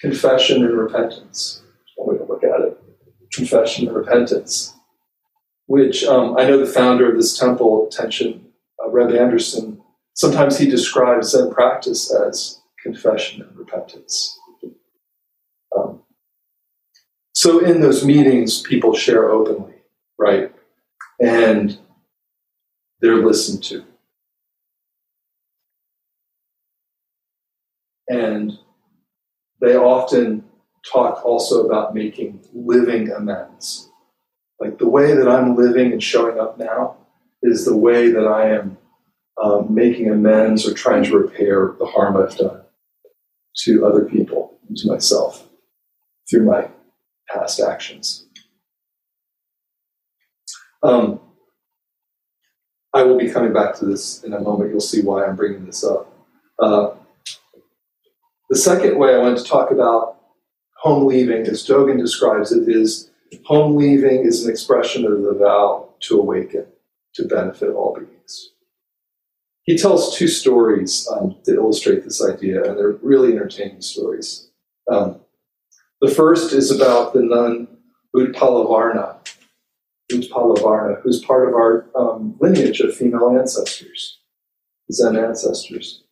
confession 0.01 0.65
and 0.65 0.77
repentance. 0.77 1.63
One 1.97 2.15
way 2.15 2.19
to 2.19 2.31
look 2.31 2.45
at 2.45 2.61
it: 2.61 2.79
confession 3.33 3.89
and 3.89 3.97
repentance 3.97 4.75
which 5.73 6.05
um, 6.05 6.37
I 6.39 6.45
know 6.45 6.59
the 6.59 6.71
founder 6.71 7.11
of 7.11 7.17
this 7.17 7.39
temple, 7.39 7.89
Tenshin 7.91 8.43
uh, 8.85 8.91
Reb 8.91 9.15
Anderson, 9.15 9.81
sometimes 10.13 10.59
he 10.59 10.69
describes 10.69 11.31
Zen 11.31 11.51
practice 11.51 12.13
as 12.15 12.61
confession 12.83 13.41
and 13.41 13.57
repentance. 13.57 14.39
Um, 15.75 16.03
so 17.33 17.61
in 17.61 17.81
those 17.81 18.05
meetings, 18.05 18.61
people 18.61 18.95
share 18.95 19.31
openly, 19.31 19.77
right? 20.19 20.53
And 21.21 21.79
they're 23.03 23.17
listened 23.17 23.63
to. 23.65 23.85
And 28.09 28.59
they 29.61 29.77
often 29.77 30.45
talk 30.91 31.25
also 31.25 31.67
about 31.67 31.95
making 31.95 32.41
living 32.55 33.11
amends 33.11 33.91
like 34.63 34.79
the 34.79 34.89
way 34.89 35.13
that 35.13 35.29
I'm 35.29 35.57
living 35.57 35.91
and 35.91 36.01
showing 36.01 36.39
up 36.39 36.57
now 36.57 36.97
is 37.43 37.65
the 37.65 37.77
way 37.77 38.13
that 38.13 38.29
I 38.29 38.51
am 38.51 38.79
um, 39.43 39.75
making 39.75 40.09
amends 40.09 40.69
or 40.69 40.73
trying 40.73 41.03
to 41.03 41.19
repair 41.19 41.75
the 41.81 41.87
harm 41.87 42.17
I've 42.17 42.37
done 42.37 42.63
to 43.65 43.85
other 43.85 44.05
people 44.05 44.57
and 44.69 44.77
to 44.77 44.87
myself 44.87 45.49
through 46.31 46.45
my 46.45 46.69
past 47.29 47.59
actions. 47.59 48.25
Um, 50.85 51.19
I 52.95 53.03
will 53.03 53.19
be 53.19 53.31
coming 53.31 53.53
back 53.53 53.75
to 53.77 53.87
this 53.87 54.23
in 54.23 54.33
a 54.33 54.41
moment. 54.41 54.71
You'll 54.71 54.81
see 54.81 55.03
why 55.03 55.25
I'm 55.25 55.37
bringing 55.37 55.65
this 55.65 55.83
up. 55.83 56.13
Uh, 56.59 56.91
the 58.51 58.57
second 58.57 58.99
way 58.99 59.15
I 59.15 59.19
want 59.19 59.39
to 59.39 59.45
talk 59.45 59.71
about 59.71 60.19
home 60.77 61.07
leaving, 61.07 61.47
as 61.47 61.67
Dogen 61.67 61.99
describes 61.99 62.53
it, 62.53 62.69
is 62.69 63.11
Home 63.45 63.77
leaving 63.77 64.25
is 64.25 64.45
an 64.45 64.51
expression 64.51 65.05
of 65.05 65.23
the 65.23 65.35
vow 65.35 65.89
to 66.01 66.21
awaken, 66.21 66.67
to 67.15 67.27
benefit 67.27 67.71
all 67.71 67.95
beings. 67.95 68.51
He 69.63 69.77
tells 69.77 70.17
two 70.17 70.29
stories 70.29 71.09
um, 71.11 71.37
that 71.45 71.55
illustrate 71.55 72.05
this 72.05 72.23
idea, 72.23 72.63
and 72.63 72.79
they're 72.79 72.99
really 73.03 73.33
entertaining 73.33 73.81
stories. 73.81 74.51
Um, 74.91 75.21
the 76.01 76.11
first 76.11 76.53
is 76.53 76.71
about 76.71 77.15
the 77.15 77.23
nun 77.23 77.69
Utpalavarna, 80.13 81.01
who's 81.03 81.25
part 81.25 81.49
of 81.49 81.55
our 81.55 81.89
um, 81.95 82.37
lineage 82.41 82.81
of 82.81 82.95
female 82.95 83.37
ancestors, 83.39 84.19
Zen 84.91 85.17
ancestors. 85.17 86.05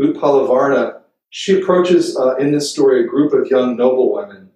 Utpalavarna, 0.00 1.00
she 1.30 1.60
approaches 1.60 2.16
uh, 2.16 2.36
in 2.36 2.52
this 2.52 2.70
story 2.70 3.04
a 3.04 3.08
group 3.08 3.32
of 3.32 3.50
young 3.50 3.76
noble 3.76 4.12
women, 4.14 4.50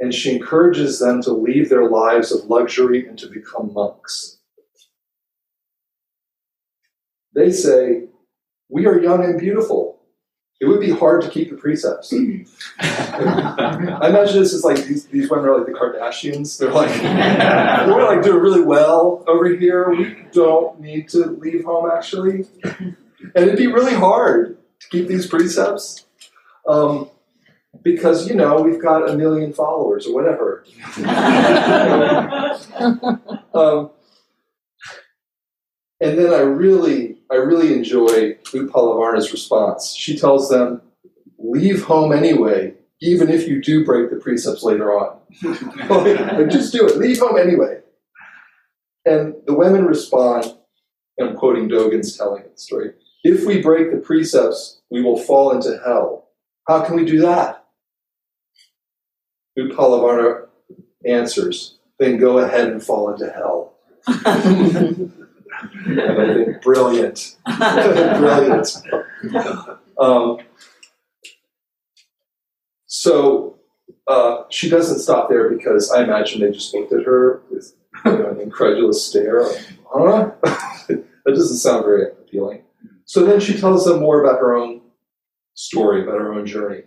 and 0.00 0.14
she 0.14 0.34
encourages 0.34 0.98
them 0.98 1.22
to 1.22 1.32
leave 1.32 1.68
their 1.68 1.88
lives 1.88 2.32
of 2.32 2.46
luxury 2.46 3.06
and 3.06 3.18
to 3.18 3.28
become 3.28 3.72
monks. 3.72 4.38
They 7.34 7.50
say, 7.50 8.08
We 8.68 8.86
are 8.86 9.00
young 9.00 9.24
and 9.24 9.38
beautiful. 9.38 9.91
It 10.62 10.68
would 10.68 10.78
be 10.78 10.90
hard 10.90 11.22
to 11.22 11.28
keep 11.28 11.50
the 11.50 11.56
precepts. 11.56 12.12
I 12.78 14.08
imagine 14.08 14.38
this 14.38 14.52
is 14.52 14.62
like 14.62 14.76
these, 14.84 15.06
these 15.06 15.28
women 15.28 15.46
are 15.46 15.58
like 15.58 15.66
the 15.66 15.72
Kardashians. 15.72 16.56
They're 16.56 16.70
like, 16.70 16.88
we're 17.88 18.06
like 18.06 18.22
doing 18.22 18.40
really 18.40 18.62
well 18.62 19.24
over 19.26 19.48
here. 19.56 19.90
We 19.90 20.16
don't 20.30 20.78
need 20.78 21.08
to 21.08 21.26
leave 21.26 21.64
home 21.64 21.90
actually. 21.92 22.46
And 22.62 22.96
it'd 23.34 23.56
be 23.56 23.66
really 23.66 23.94
hard 23.94 24.56
to 24.78 24.88
keep 24.88 25.08
these 25.08 25.26
precepts. 25.26 26.06
Um, 26.68 27.10
because 27.82 28.28
you 28.28 28.36
know 28.36 28.62
we've 28.62 28.80
got 28.80 29.10
a 29.10 29.16
million 29.16 29.52
followers 29.52 30.06
or 30.06 30.14
whatever. 30.14 30.64
um, 33.52 33.90
and 36.00 36.16
then 36.16 36.32
I 36.32 36.42
really, 36.42 37.11
I 37.32 37.36
really 37.36 37.72
enjoy 37.72 38.34
Upalavarna's 38.52 39.32
response. 39.32 39.94
She 39.94 40.18
tells 40.18 40.50
them, 40.50 40.82
"Leave 41.38 41.82
home 41.84 42.12
anyway, 42.12 42.74
even 43.00 43.30
if 43.30 43.48
you 43.48 43.62
do 43.62 43.84
break 43.84 44.10
the 44.10 44.16
precepts 44.16 44.62
later 44.62 44.92
on. 44.92 45.18
like, 45.42 46.50
just 46.50 46.72
do 46.72 46.86
it. 46.86 46.98
Leave 46.98 47.20
home 47.20 47.38
anyway." 47.38 47.80
And 49.06 49.34
the 49.46 49.54
women 49.54 49.86
respond, 49.86 50.54
and 51.16 51.30
I'm 51.30 51.36
quoting 51.36 51.68
Dogen's 51.68 52.16
telling 52.16 52.42
the 52.42 52.58
story. 52.58 52.92
If 53.24 53.46
we 53.46 53.62
break 53.62 53.90
the 53.90 53.98
precepts, 53.98 54.82
we 54.90 55.02
will 55.02 55.16
fall 55.18 55.52
into 55.52 55.80
hell. 55.84 56.28
How 56.68 56.82
can 56.84 56.96
we 56.96 57.04
do 57.04 57.20
that? 57.20 57.64
Upalavarna 59.58 60.48
answers, 61.06 61.78
then 61.98 62.18
go 62.18 62.38
ahead 62.38 62.68
and 62.68 62.82
fall 62.82 63.12
into 63.12 63.30
hell. 63.30 63.74
and 65.60 66.00
I 66.00 66.34
think, 66.34 66.62
brilliant. 66.62 67.36
brilliant. 67.58 68.68
Um, 69.98 70.38
so 72.86 73.58
uh, 74.06 74.44
she 74.50 74.68
doesn't 74.68 74.98
stop 74.98 75.28
there 75.28 75.48
because 75.48 75.90
I 75.90 76.02
imagine 76.02 76.40
they 76.40 76.50
just 76.50 76.74
looked 76.74 76.92
at 76.92 77.04
her 77.04 77.42
with 77.50 77.74
you 78.04 78.12
know, 78.12 78.30
an 78.30 78.40
incredulous 78.40 79.04
stare. 79.04 79.44
Like, 79.44 79.66
huh? 79.94 80.30
that 80.88 81.04
doesn't 81.26 81.58
sound 81.58 81.84
very 81.84 82.06
appealing. 82.06 82.62
So 83.04 83.24
then 83.24 83.40
she 83.40 83.58
tells 83.58 83.84
them 83.84 84.00
more 84.00 84.22
about 84.22 84.40
her 84.40 84.54
own 84.54 84.80
story, 85.54 86.02
about 86.02 86.20
her 86.20 86.32
own 86.32 86.46
journey. 86.46 86.82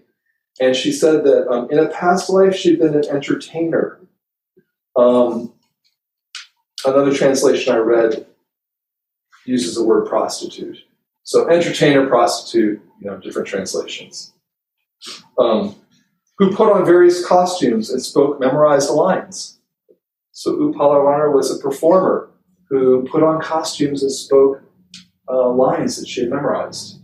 And 0.60 0.76
she 0.76 0.92
said 0.92 1.24
that 1.26 1.48
um, 1.50 1.70
in 1.70 1.80
a 1.80 1.90
past 1.90 2.30
life 2.30 2.56
she'd 2.56 2.80
been 2.80 2.96
an 2.96 3.08
entertainer. 3.10 4.00
Um, 4.96 5.54
another 6.86 7.14
translation 7.14 7.74
I 7.74 7.78
read 7.78 8.26
uses 9.46 9.76
the 9.76 9.84
word 9.84 10.08
prostitute. 10.08 10.78
So 11.24 11.50
entertainer, 11.50 12.08
prostitute, 12.08 12.82
you 13.02 13.10
know, 13.10 13.18
different 13.18 13.48
translations. 13.48 14.34
Um, 15.40 15.76
who 16.38 16.54
put 16.54 16.72
on 16.72 16.86
various 16.86 17.26
costumes 17.26 17.90
and 17.90 18.02
spoke 18.02 18.40
memorized 18.40 18.90
lines. 18.90 19.60
So 20.32 20.56
Upalavarna 20.58 21.34
was 21.34 21.50
a 21.50 21.62
performer 21.62 22.30
who 22.70 23.08
put 23.10 23.24
on 23.24 23.42
costumes 23.42 24.04
and 24.04 24.12
spoke 24.12 24.62
uh, 25.30 25.50
lines 25.50 25.98
that 25.98 26.08
she 26.08 26.22
had 26.22 26.30
memorized. 26.30 27.00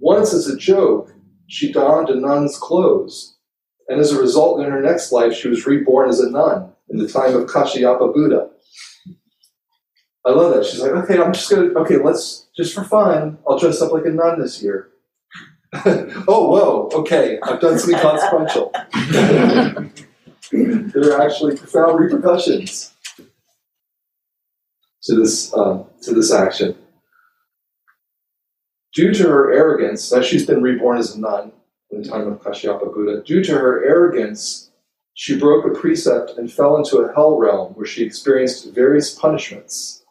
Once, 0.00 0.32
as 0.32 0.48
a 0.48 0.56
joke, 0.56 1.12
she 1.46 1.72
donned 1.72 2.08
a 2.08 2.14
nun's 2.14 2.58
clothes, 2.58 3.36
and 3.88 4.00
as 4.00 4.12
a 4.12 4.20
result, 4.20 4.60
in 4.60 4.70
her 4.70 4.80
next 4.80 5.12
life, 5.12 5.34
she 5.34 5.48
was 5.48 5.66
reborn 5.66 6.08
as 6.08 6.20
a 6.20 6.30
nun 6.30 6.72
in 6.88 6.98
the 6.98 7.08
time 7.08 7.34
of 7.34 7.48
Kashyapa 7.48 8.12
Buddha. 8.12 8.50
I 10.26 10.30
love 10.30 10.54
that. 10.54 10.64
She's 10.64 10.80
like, 10.80 10.92
okay, 10.92 11.20
I'm 11.20 11.32
just 11.32 11.50
gonna, 11.50 11.68
okay, 11.80 11.96
let's, 11.98 12.46
just 12.56 12.74
for 12.74 12.84
fun, 12.84 13.38
I'll 13.46 13.58
dress 13.58 13.82
up 13.82 13.92
like 13.92 14.06
a 14.06 14.10
nun 14.10 14.40
this 14.40 14.62
year. 14.62 14.88
oh, 15.74 16.48
whoa, 16.48 16.88
okay, 17.00 17.38
I've 17.42 17.60
done 17.60 17.78
something 17.78 17.98
consequential. 17.98 18.72
there 20.52 21.12
are 21.12 21.20
actually 21.20 21.56
profound 21.56 21.98
repercussions 21.98 22.94
to 25.02 25.14
this, 25.16 25.52
um, 25.54 25.86
to 26.02 26.14
this 26.14 26.32
action. 26.32 26.76
Due 28.94 29.12
to 29.12 29.24
her 29.24 29.52
arrogance, 29.52 30.12
as 30.12 30.24
she's 30.24 30.46
been 30.46 30.62
reborn 30.62 30.98
as 30.98 31.16
a 31.16 31.20
nun 31.20 31.52
in 31.90 32.02
the 32.02 32.08
time 32.08 32.28
of 32.28 32.40
Kashyapa 32.40 32.94
Buddha, 32.94 33.22
due 33.24 33.42
to 33.42 33.52
her 33.52 33.84
arrogance, 33.84 34.70
she 35.14 35.36
broke 35.38 35.66
a 35.66 35.78
precept 35.78 36.38
and 36.38 36.50
fell 36.50 36.76
into 36.76 36.98
a 36.98 37.12
hell 37.12 37.36
realm 37.36 37.74
where 37.74 37.86
she 37.86 38.04
experienced 38.04 38.72
various 38.72 39.12
punishments. 39.12 40.03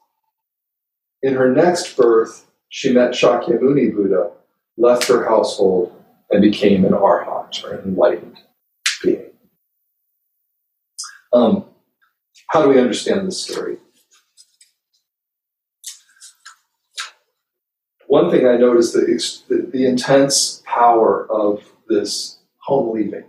In 1.23 1.35
her 1.35 1.49
next 1.49 1.95
birth, 1.95 2.45
she 2.67 2.91
met 2.91 3.11
Shakyamuni 3.11 3.95
Buddha, 3.95 4.31
left 4.77 5.07
her 5.07 5.25
household, 5.25 5.95
and 6.29 6.41
became 6.41 6.83
an 6.83 6.91
arhat, 6.91 7.63
or 7.63 7.75
an 7.75 7.85
enlightened 7.85 8.39
being. 9.01 9.31
Um, 11.31 11.65
how 12.49 12.61
do 12.61 12.69
we 12.69 12.79
understand 12.79 13.25
this 13.25 13.41
story? 13.41 13.77
One 18.07 18.29
thing 18.29 18.45
I 18.45 18.57
noticed 18.57 18.93
the, 18.93 19.05
the, 19.47 19.69
the 19.71 19.85
intense 19.85 20.61
power 20.65 21.25
of 21.31 21.63
this 21.87 22.39
home 22.57 22.93
leaving. 22.93 23.23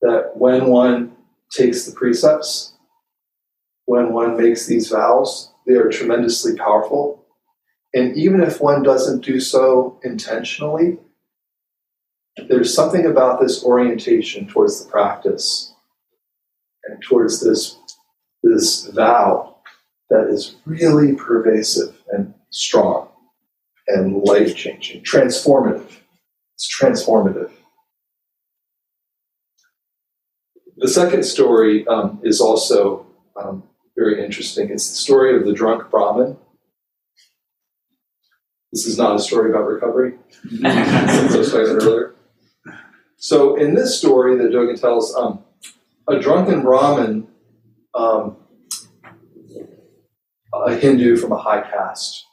That 0.00 0.36
when 0.36 0.66
one 0.66 1.16
takes 1.50 1.84
the 1.84 1.92
precepts, 1.92 2.72
when 3.84 4.12
one 4.12 4.36
makes 4.36 4.66
these 4.66 4.88
vows, 4.88 5.51
they 5.66 5.74
are 5.74 5.90
tremendously 5.90 6.56
powerful. 6.56 7.24
And 7.94 8.16
even 8.16 8.42
if 8.42 8.60
one 8.60 8.82
doesn't 8.82 9.24
do 9.24 9.38
so 9.40 10.00
intentionally, 10.02 10.98
there's 12.48 12.74
something 12.74 13.04
about 13.04 13.40
this 13.40 13.62
orientation 13.64 14.46
towards 14.46 14.82
the 14.82 14.90
practice 14.90 15.74
and 16.84 17.02
towards 17.02 17.40
this, 17.40 17.76
this 18.42 18.86
vow 18.86 19.56
that 20.08 20.28
is 20.28 20.56
really 20.64 21.14
pervasive 21.14 21.94
and 22.10 22.32
strong 22.50 23.08
and 23.88 24.22
life 24.22 24.56
changing, 24.56 25.02
transformative. 25.02 25.98
It's 26.54 26.68
transformative. 26.80 27.50
The 30.76 30.88
second 30.88 31.24
story 31.24 31.86
um, 31.86 32.20
is 32.22 32.40
also 32.40 33.06
um, 33.36 33.62
very 34.02 34.24
interesting. 34.24 34.70
It's 34.70 34.88
the 34.88 34.96
story 34.96 35.36
of 35.36 35.44
the 35.44 35.52
drunk 35.52 35.90
Brahmin. 35.90 36.36
This 38.72 38.86
is 38.86 38.98
not 38.98 39.14
a 39.14 39.18
story 39.18 39.50
about 39.50 39.66
recovery, 39.66 40.14
since 40.48 40.64
I 40.64 41.38
was 41.38 41.52
talking 41.52 41.76
earlier. 41.76 42.14
So, 43.18 43.56
in 43.56 43.74
this 43.74 43.98
story 43.98 44.36
that 44.38 44.50
Dogen 44.50 44.80
tells, 44.80 45.14
um, 45.14 45.44
a 46.08 46.18
drunken 46.18 46.62
Brahmin, 46.62 47.28
um, 47.94 48.36
a 50.54 50.74
Hindu 50.74 51.16
from 51.16 51.32
a 51.32 51.38
high 51.38 51.60
caste, 51.60 52.24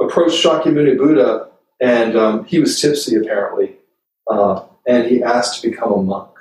approached 0.00 0.42
Shakyamuni 0.42 0.96
Buddha, 0.96 1.50
and 1.80 2.16
um, 2.16 2.44
he 2.46 2.58
was 2.58 2.80
tipsy 2.80 3.16
apparently, 3.16 3.76
uh, 4.30 4.64
and 4.88 5.06
he 5.06 5.22
asked 5.22 5.60
to 5.60 5.70
become 5.70 5.92
a 5.92 6.02
monk. 6.02 6.38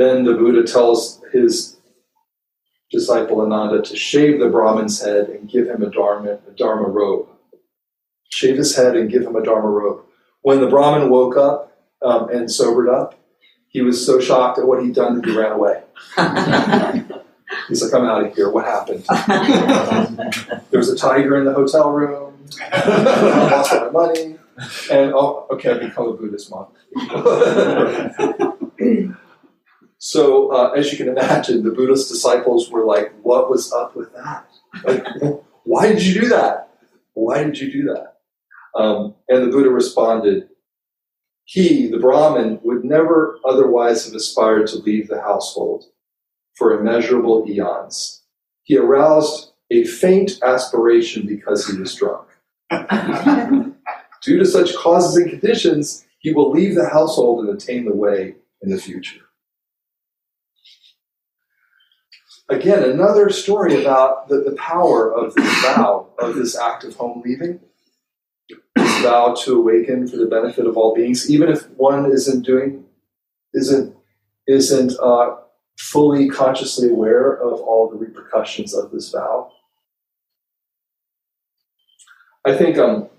Then 0.00 0.24
the 0.24 0.32
Buddha 0.32 0.62
tells 0.62 1.20
his 1.30 1.76
disciple 2.90 3.42
Ananda 3.42 3.82
to 3.82 3.94
shave 3.94 4.40
the 4.40 4.48
Brahmin's 4.48 5.02
head 5.02 5.28
and 5.28 5.46
give 5.46 5.66
him 5.66 5.82
a 5.82 5.90
dharma, 5.90 6.38
a 6.48 6.52
dharma 6.56 6.88
robe. 6.88 7.28
Shave 8.30 8.56
his 8.56 8.74
head 8.74 8.96
and 8.96 9.10
give 9.10 9.24
him 9.24 9.36
a 9.36 9.42
dharma 9.42 9.68
robe. 9.68 10.00
When 10.40 10.62
the 10.62 10.68
Brahmin 10.68 11.10
woke 11.10 11.36
up 11.36 11.76
um, 12.00 12.30
and 12.30 12.50
sobered 12.50 12.88
up, 12.88 13.14
he 13.68 13.82
was 13.82 14.06
so 14.06 14.18
shocked 14.20 14.58
at 14.58 14.66
what 14.66 14.82
he'd 14.82 14.94
done 14.94 15.16
that 15.16 15.26
he 15.26 15.36
ran 15.36 15.52
away. 15.52 15.82
He's 17.68 17.82
like, 17.82 17.92
I'm 17.92 18.08
out 18.08 18.24
of 18.24 18.34
here. 18.34 18.50
What 18.50 18.64
happened? 18.64 19.04
there 20.70 20.78
was 20.78 20.88
a 20.88 20.96
tiger 20.96 21.36
in 21.36 21.44
the 21.44 21.52
hotel 21.52 21.90
room. 21.90 22.48
I 22.72 23.50
lost 23.50 23.74
my 23.74 23.90
money. 23.90 24.38
And 24.90 25.12
oh, 25.14 25.46
okay, 25.50 25.72
I 25.72 25.74
become 25.74 26.08
a 26.08 26.14
Buddhist 26.14 26.50
monk. 26.50 26.70
so, 30.02 30.50
uh, 30.50 30.70
as 30.70 30.90
you 30.90 30.96
can 30.96 31.08
imagine, 31.08 31.62
the 31.62 31.72
Buddhist 31.72 32.08
disciples 32.08 32.70
were 32.70 32.86
like, 32.86 33.12
What 33.22 33.50
was 33.50 33.70
up 33.70 33.94
with 33.94 34.10
that? 34.14 34.48
Like, 34.82 35.06
why 35.64 35.92
did 35.92 36.02
you 36.02 36.22
do 36.22 36.28
that? 36.30 36.70
Why 37.12 37.44
did 37.44 37.58
you 37.60 37.70
do 37.70 37.82
that? 37.92 38.14
Um, 38.74 39.14
and 39.28 39.44
the 39.44 39.50
Buddha 39.50 39.68
responded, 39.68 40.48
He, 41.44 41.86
the 41.86 41.98
Brahmin, 41.98 42.60
would 42.62 42.82
never 42.82 43.38
otherwise 43.44 44.06
have 44.06 44.14
aspired 44.14 44.68
to 44.68 44.78
leave 44.78 45.08
the 45.08 45.20
household 45.20 45.84
for 46.54 46.80
immeasurable 46.80 47.44
eons. 47.46 48.22
He 48.62 48.78
aroused 48.78 49.52
a 49.70 49.84
faint 49.84 50.42
aspiration 50.42 51.26
because 51.26 51.68
he 51.68 51.78
was 51.78 51.94
drunk. 51.94 52.26
Due 54.22 54.38
to 54.38 54.46
such 54.46 54.74
causes 54.76 55.16
and 55.16 55.28
conditions, 55.28 56.06
he 56.20 56.32
will 56.32 56.50
leave 56.50 56.74
the 56.74 56.88
household 56.88 57.44
and 57.44 57.54
attain 57.54 57.84
the 57.84 57.94
way 57.94 58.36
in 58.62 58.70
the 58.70 58.78
future. 58.78 59.20
Again, 62.50 62.82
another 62.82 63.30
story 63.30 63.80
about 63.80 64.28
the, 64.28 64.40
the 64.40 64.56
power 64.56 65.12
of 65.12 65.34
this 65.34 65.62
vow, 65.62 66.08
of 66.18 66.34
this 66.34 66.56
act 66.58 66.84
of 66.84 66.94
home 66.96 67.22
leaving. 67.24 67.60
This 68.76 69.02
vow 69.02 69.34
to 69.44 69.58
awaken 69.58 70.08
for 70.08 70.16
the 70.16 70.26
benefit 70.26 70.66
of 70.66 70.76
all 70.76 70.94
beings, 70.94 71.30
even 71.30 71.48
if 71.48 71.68
one 71.70 72.10
isn't 72.10 72.44
doing, 72.44 72.84
isn't, 73.54 73.94
isn't 74.48 74.92
uh, 75.00 75.36
fully 75.78 76.28
consciously 76.28 76.90
aware 76.90 77.32
of 77.32 77.60
all 77.60 77.88
the 77.88 77.96
repercussions 77.96 78.74
of 78.74 78.90
this 78.90 79.10
vow. 79.10 79.52
I 82.44 82.56
think 82.56 82.78
um, 82.78 83.10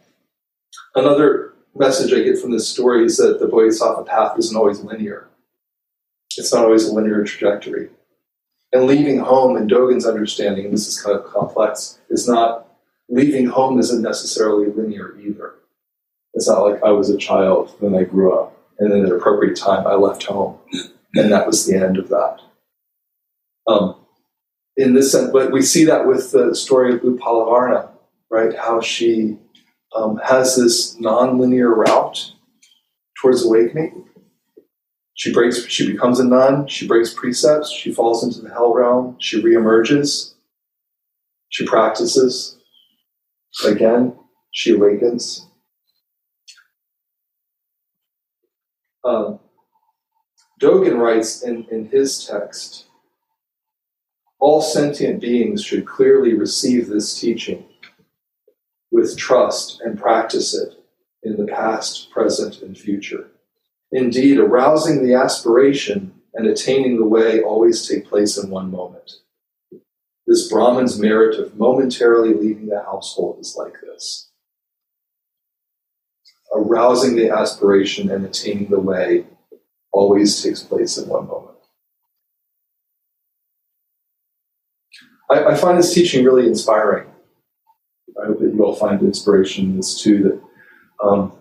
Another 0.95 1.53
message 1.73 2.11
I 2.11 2.21
get 2.21 2.37
from 2.37 2.51
this 2.51 2.67
story 2.67 3.05
is 3.05 3.15
that 3.17 3.39
the 3.39 3.47
Bodhisattva 3.47 4.03
path 4.03 4.37
isn't 4.37 4.57
always 4.57 4.81
linear. 4.81 5.29
It's 6.37 6.53
not 6.53 6.65
always 6.65 6.85
a 6.85 6.93
linear 6.93 7.23
trajectory. 7.23 7.89
And 8.73 8.85
leaving 8.85 9.19
home, 9.19 9.57
in 9.57 9.67
Dogen's 9.67 10.05
understanding, 10.05 10.65
and 10.65 10.73
this 10.73 10.87
is 10.87 11.01
kind 11.01 11.17
of 11.17 11.25
complex, 11.25 11.99
is 12.09 12.27
not 12.27 12.67
leaving 13.09 13.45
home 13.45 13.77
isn't 13.79 14.01
necessarily 14.01 14.67
linear 14.71 15.19
either. 15.19 15.55
It's 16.33 16.47
not 16.47 16.61
like 16.61 16.81
I 16.83 16.91
was 16.91 17.09
a 17.09 17.17
child, 17.17 17.75
then 17.81 17.93
I 17.93 18.03
grew 18.03 18.33
up, 18.33 18.57
and 18.79 18.91
then 18.91 19.01
at 19.01 19.11
an 19.11 19.15
appropriate 19.15 19.57
time 19.57 19.85
I 19.85 19.95
left 19.95 20.23
home, 20.23 20.57
and 21.15 21.31
that 21.31 21.45
was 21.45 21.65
the 21.65 21.75
end 21.75 21.97
of 21.97 22.07
that. 22.09 22.39
Um, 23.67 23.97
in 24.77 24.93
this 24.93 25.11
sense, 25.11 25.29
but 25.31 25.51
we 25.51 25.61
see 25.61 25.83
that 25.85 26.07
with 26.07 26.31
the 26.31 26.55
story 26.55 26.93
of 26.93 27.01
Upalavarna, 27.01 27.89
right? 28.29 28.55
How 28.57 28.79
she 28.79 29.37
um, 29.93 30.19
has 30.23 30.55
this 30.55 30.97
non-linear 30.99 31.69
route 31.69 32.31
towards 33.21 33.45
awakening. 33.45 34.07
She 35.21 35.31
breaks. 35.31 35.67
She 35.67 35.85
becomes 35.85 36.19
a 36.19 36.23
nun. 36.23 36.67
She 36.67 36.87
breaks 36.87 37.13
precepts. 37.13 37.69
She 37.69 37.93
falls 37.93 38.23
into 38.23 38.41
the 38.41 38.49
hell 38.49 38.73
realm. 38.73 39.17
She 39.19 39.39
reemerges. 39.39 40.33
She 41.49 41.63
practices. 41.63 42.57
Again, 43.63 44.15
she 44.49 44.71
awakens. 44.71 45.45
Um, 49.03 49.39
Dogen 50.59 50.97
writes 50.97 51.43
in, 51.43 51.67
in 51.69 51.89
his 51.89 52.25
text 52.25 52.85
all 54.39 54.59
sentient 54.59 55.21
beings 55.21 55.63
should 55.63 55.85
clearly 55.85 56.33
receive 56.33 56.87
this 56.87 57.19
teaching 57.19 57.63
with 58.89 59.15
trust 59.19 59.81
and 59.81 60.01
practice 60.01 60.55
it 60.55 60.83
in 61.21 61.37
the 61.37 61.45
past, 61.45 62.09
present, 62.09 62.63
and 62.63 62.75
future. 62.75 63.27
Indeed, 63.91 64.37
arousing 64.37 65.05
the 65.05 65.15
aspiration 65.15 66.13
and 66.33 66.47
attaining 66.47 66.97
the 66.97 67.05
way 67.05 67.41
always 67.41 67.87
take 67.87 68.07
place 68.07 68.37
in 68.37 68.49
one 68.49 68.71
moment. 68.71 69.11
This 70.25 70.49
Brahman's 70.49 70.97
merit 70.97 71.37
of 71.39 71.57
momentarily 71.57 72.33
leaving 72.33 72.67
the 72.67 72.81
household 72.81 73.39
is 73.41 73.55
like 73.57 73.73
this. 73.81 74.29
Arousing 76.53 77.15
the 77.15 77.29
aspiration 77.29 78.09
and 78.09 78.25
attaining 78.25 78.69
the 78.69 78.79
way 78.79 79.25
always 79.91 80.41
takes 80.41 80.63
place 80.63 80.97
in 80.97 81.09
one 81.09 81.27
moment. 81.27 81.57
I, 85.29 85.45
I 85.51 85.55
find 85.55 85.77
this 85.77 85.93
teaching 85.93 86.23
really 86.23 86.47
inspiring. 86.47 87.07
I 88.21 88.27
hope 88.27 88.39
that 88.39 88.53
you 88.53 88.63
all 88.63 88.75
find 88.75 89.01
inspiration 89.01 89.65
in 89.65 89.77
this 89.77 90.01
too. 90.01 90.23
That 90.23 91.05
um, 91.05 91.33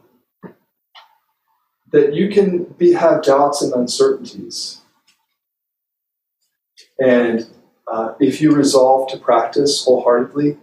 that 1.92 2.14
you 2.14 2.28
can 2.28 2.64
be 2.64 2.92
have 2.92 3.22
doubts 3.22 3.62
and 3.62 3.72
uncertainties, 3.72 4.80
and 6.98 7.48
uh, 7.90 8.14
if 8.20 8.40
you 8.40 8.54
resolve 8.54 9.10
to 9.10 9.18
practice 9.18 9.84
wholeheartedly, 9.84 10.56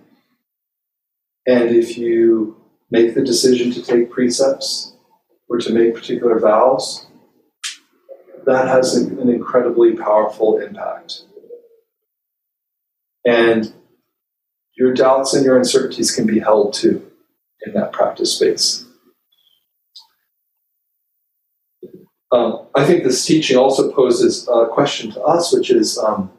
and 1.45 1.69
if 1.69 1.97
you 1.97 2.57
make 2.89 3.15
the 3.15 3.23
decision 3.23 3.71
to 3.71 3.81
take 3.81 4.09
precepts 4.09 4.93
or 5.49 5.57
to 5.57 5.73
make 5.73 5.93
particular 5.93 6.39
vows, 6.39 7.07
that 8.45 8.67
has 8.67 8.95
an, 8.95 9.19
an 9.19 9.29
incredibly 9.29 9.93
powerful 9.93 10.57
impact. 10.57 11.23
And 13.25 13.73
your 14.77 14.93
doubts 14.93 15.33
and 15.33 15.43
your 15.43 15.57
uncertainties 15.57 16.15
can 16.15 16.25
be 16.25 16.39
held 16.39 16.73
too 16.73 17.11
in 17.65 17.73
that 17.73 17.91
practice 17.91 18.35
space. 18.35 18.86
Um, 22.31 22.67
I 22.75 22.85
think 22.85 23.03
this 23.03 23.25
teaching 23.25 23.57
also 23.57 23.91
poses 23.91 24.47
a 24.49 24.67
question 24.67 25.11
to 25.11 25.21
us, 25.21 25.53
which 25.53 25.69
is 25.69 25.97
um, 25.97 26.31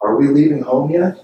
are 0.00 0.16
we 0.16 0.28
leaving 0.28 0.62
home 0.62 0.90
yet? 0.90 1.18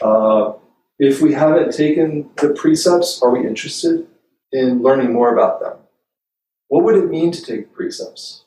Uh, 0.00 0.52
if 0.98 1.20
we 1.20 1.32
haven't 1.32 1.72
taken 1.72 2.30
the 2.36 2.50
precepts, 2.50 3.20
are 3.22 3.30
we 3.30 3.46
interested 3.46 4.06
in 4.52 4.82
learning 4.82 5.12
more 5.12 5.32
about 5.32 5.60
them? 5.60 5.78
What 6.68 6.84
would 6.84 6.96
it 6.96 7.10
mean 7.10 7.32
to 7.32 7.42
take 7.42 7.74
precepts? 7.74 8.44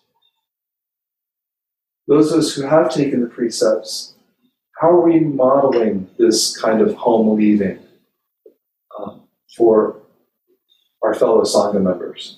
Those 2.07 2.31
of 2.31 2.39
us 2.39 2.55
who 2.55 2.63
have 2.63 2.91
taken 2.91 3.21
the 3.21 3.27
precepts, 3.27 4.15
how 4.79 4.89
are 4.89 5.01
we 5.01 5.19
modeling 5.19 6.09
this 6.17 6.57
kind 6.57 6.81
of 6.81 6.95
home 6.95 7.37
leaving 7.37 7.79
uh, 8.97 9.15
for 9.55 9.97
our 11.03 11.13
fellow 11.13 11.43
Sangha 11.43 11.81
members? 11.81 12.37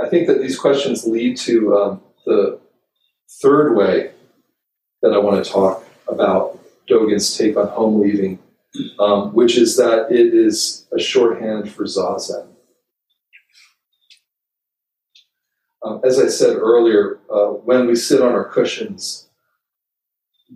I 0.00 0.08
think 0.08 0.26
that 0.28 0.40
these 0.40 0.58
questions 0.58 1.06
lead 1.06 1.36
to 1.38 1.76
um, 1.76 2.02
the 2.24 2.60
third 3.42 3.76
way 3.76 4.12
that 5.02 5.12
I 5.12 5.18
want 5.18 5.44
to 5.44 5.50
talk 5.50 5.84
about 6.08 6.58
Dogen's 6.88 7.36
take 7.36 7.56
on 7.56 7.68
home 7.68 8.00
leaving, 8.00 8.38
um, 8.98 9.32
which 9.34 9.58
is 9.58 9.76
that 9.76 10.10
it 10.10 10.34
is 10.34 10.86
a 10.92 10.98
shorthand 10.98 11.70
for 11.70 11.84
zazen. 11.84 12.48
Um, 15.84 16.00
as 16.04 16.18
I 16.18 16.28
said 16.28 16.56
earlier, 16.56 17.18
uh, 17.32 17.48
when 17.48 17.86
we 17.86 17.96
sit 17.96 18.20
on 18.20 18.32
our 18.32 18.44
cushions, 18.44 19.28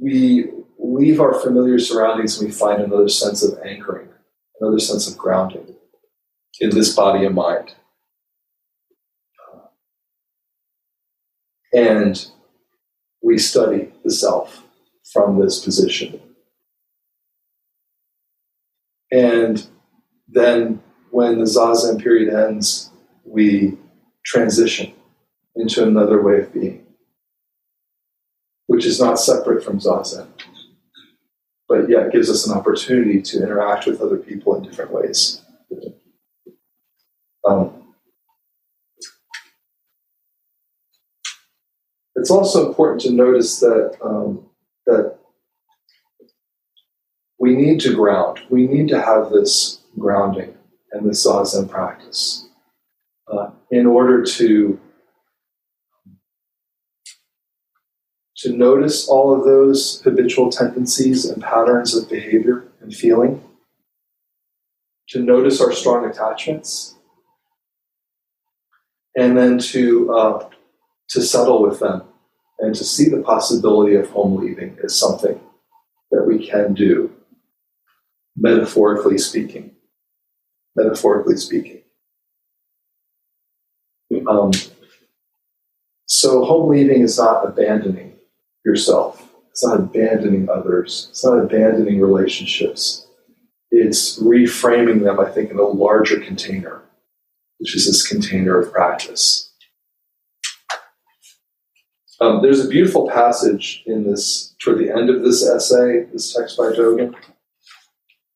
we 0.00 0.50
leave 0.78 1.20
our 1.20 1.40
familiar 1.40 1.78
surroundings 1.78 2.38
and 2.38 2.48
we 2.48 2.54
find 2.54 2.83
another 2.83 3.09
sense 3.09 3.42
of 3.42 3.59
anchoring, 3.64 4.09
another 4.61 4.78
sense 4.78 5.11
of 5.11 5.16
grounding 5.16 5.74
in 6.61 6.70
this 6.70 6.94
body 6.94 7.24
and 7.24 7.35
mind. 7.35 7.74
And 11.74 12.24
we 13.22 13.38
study 13.38 13.92
the 14.04 14.10
self 14.12 14.62
from 15.12 15.40
this 15.40 15.64
position. 15.64 16.20
And 19.10 19.66
then 20.28 20.82
when 21.10 21.38
the 21.38 21.44
Zazen 21.44 22.02
period 22.02 22.32
ends, 22.32 22.90
we 23.24 23.78
transition 24.24 24.92
into 25.54 25.82
another 25.82 26.22
way 26.22 26.40
of 26.40 26.52
being, 26.52 26.84
which 28.66 28.84
is 28.84 29.00
not 29.00 29.20
separate 29.20 29.64
from 29.64 29.78
Zazen, 29.78 30.26
but 31.68 31.88
yet 31.88 32.12
gives 32.12 32.28
us 32.28 32.46
an 32.46 32.56
opportunity 32.56 33.22
to 33.22 33.42
interact 33.42 33.87
with 33.87 34.00
other 34.00 34.16
people 34.16 34.56
in 34.56 34.64
different 34.64 34.92
ways. 34.92 35.42
Um, 37.46 37.83
It's 42.16 42.31
also 42.31 42.68
important 42.68 43.00
to 43.03 43.12
notice 43.12 43.61
that 43.61 43.96
um, 44.03 44.46
that 44.87 45.18
we 47.38 47.57
need 47.57 47.81
to 47.81 47.94
ground. 47.94 48.40
We 48.50 48.66
need 48.66 48.88
to 48.88 49.00
have 49.00 49.31
this 49.31 49.81
grounding 49.98 50.55
and 50.92 51.09
this 51.09 51.27
zazen 51.27 51.68
practice 51.68 52.48
uh, 53.31 53.50
in 53.70 53.87
order 53.87 54.24
to 54.24 54.79
to 58.37 58.53
notice 58.57 59.09
all 59.09 59.35
of 59.35 59.44
those 59.44 60.03
habitual 60.03 60.50
tendencies 60.50 61.24
and 61.24 61.42
patterns 61.42 61.96
of 61.96 62.09
behavior 62.11 62.64
and 62.81 62.94
feeling, 62.94 63.42
to 65.09 65.20
notice 65.20 65.61
our 65.61 65.72
strong 65.72 66.05
attachments, 66.05 66.96
and 69.16 69.37
then 69.37 69.59
to 69.59 70.12
uh, 70.12 70.48
to 71.10 71.22
settle 71.22 71.62
with 71.62 71.80
them 71.80 72.02
and 72.58 72.74
to 72.74 72.84
see 72.84 73.08
the 73.08 73.22
possibility 73.22 73.94
of 73.94 74.10
home 74.10 74.36
leaving 74.36 74.76
is 74.82 74.98
something 74.98 75.40
that 76.10 76.24
we 76.24 76.46
can 76.46 76.74
do, 76.74 77.12
metaphorically 78.36 79.18
speaking. 79.18 79.72
Metaphorically 80.76 81.36
speaking. 81.36 81.82
Um, 84.28 84.52
so, 86.06 86.44
home 86.44 86.70
leaving 86.70 87.02
is 87.02 87.18
not 87.18 87.46
abandoning 87.46 88.14
yourself, 88.64 89.28
it's 89.50 89.64
not 89.64 89.80
abandoning 89.80 90.48
others, 90.48 91.08
it's 91.10 91.24
not 91.24 91.38
abandoning 91.38 92.00
relationships. 92.00 93.06
It's 93.70 94.20
reframing 94.20 95.02
them, 95.02 95.18
I 95.18 95.28
think, 95.28 95.50
in 95.50 95.58
a 95.58 95.64
larger 95.64 96.20
container, 96.20 96.82
which 97.58 97.74
is 97.74 97.86
this 97.86 98.06
container 98.06 98.56
of 98.56 98.72
practice. 98.72 99.52
Um, 102.20 102.42
there's 102.42 102.64
a 102.64 102.68
beautiful 102.68 103.09
passage 103.09 103.83
in 103.87 104.05
this, 104.05 104.55
toward 104.61 104.79
the 104.79 104.90
end 104.90 105.11
of 105.11 105.22
this 105.22 105.44
essay, 105.46 106.05
this 106.12 106.33
text 106.33 106.57
by 106.57 106.70
Dogen, 106.70 107.14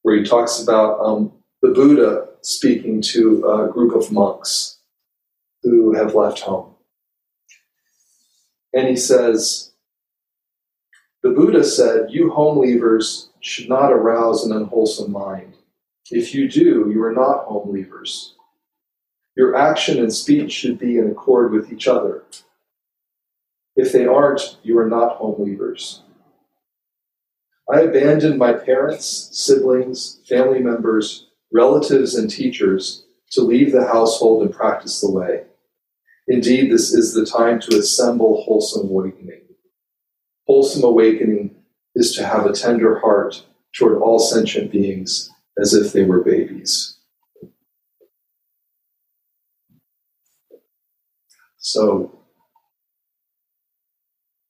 where 0.02 0.16
he 0.16 0.24
talks 0.24 0.60
about 0.60 1.00
um, 1.00 1.32
the 1.62 1.68
Buddha 1.68 2.26
speaking 2.42 3.00
to 3.02 3.46
a 3.46 3.72
group 3.72 3.94
of 3.94 4.10
monks 4.10 4.78
who 5.62 5.94
have 5.94 6.14
left 6.14 6.40
home. 6.40 6.74
And 8.74 8.88
he 8.88 8.96
says, 8.96 9.72
The 11.22 11.30
Buddha 11.30 11.64
said, 11.64 12.10
You 12.10 12.30
home 12.30 12.58
leavers 12.58 13.28
should 13.40 13.68
not 13.68 13.92
arouse 13.92 14.44
an 14.44 14.52
unwholesome 14.52 15.12
mind. 15.12 15.54
If 16.10 16.34
you 16.34 16.48
do, 16.48 16.90
you 16.92 17.02
are 17.02 17.12
not 17.12 17.44
home 17.44 17.72
leavers. 17.72 18.32
Your 19.36 19.54
action 19.54 19.98
and 19.98 20.12
speech 20.12 20.52
should 20.52 20.78
be 20.78 20.98
in 20.98 21.10
accord 21.10 21.52
with 21.52 21.72
each 21.72 21.86
other. 21.86 22.24
If 23.78 23.92
they 23.92 24.06
aren't, 24.06 24.58
you 24.64 24.76
are 24.80 24.88
not 24.88 25.18
home 25.18 25.36
leavers. 25.38 26.00
I 27.72 27.82
abandoned 27.82 28.36
my 28.36 28.52
parents, 28.52 29.30
siblings, 29.32 30.20
family 30.28 30.58
members, 30.58 31.28
relatives, 31.54 32.16
and 32.16 32.28
teachers 32.28 33.04
to 33.30 33.42
leave 33.42 33.70
the 33.70 33.86
household 33.86 34.42
and 34.42 34.52
practice 34.52 35.00
the 35.00 35.12
way. 35.12 35.44
Indeed, 36.26 36.72
this 36.72 36.92
is 36.92 37.14
the 37.14 37.24
time 37.24 37.60
to 37.60 37.78
assemble 37.78 38.42
wholesome 38.42 38.88
awakening. 38.88 39.42
Wholesome 40.48 40.82
awakening 40.82 41.54
is 41.94 42.12
to 42.16 42.26
have 42.26 42.46
a 42.46 42.52
tender 42.52 42.98
heart 42.98 43.46
toward 43.76 44.02
all 44.02 44.18
sentient 44.18 44.72
beings 44.72 45.30
as 45.56 45.72
if 45.72 45.92
they 45.92 46.02
were 46.02 46.24
babies. 46.24 46.98
So, 51.58 52.17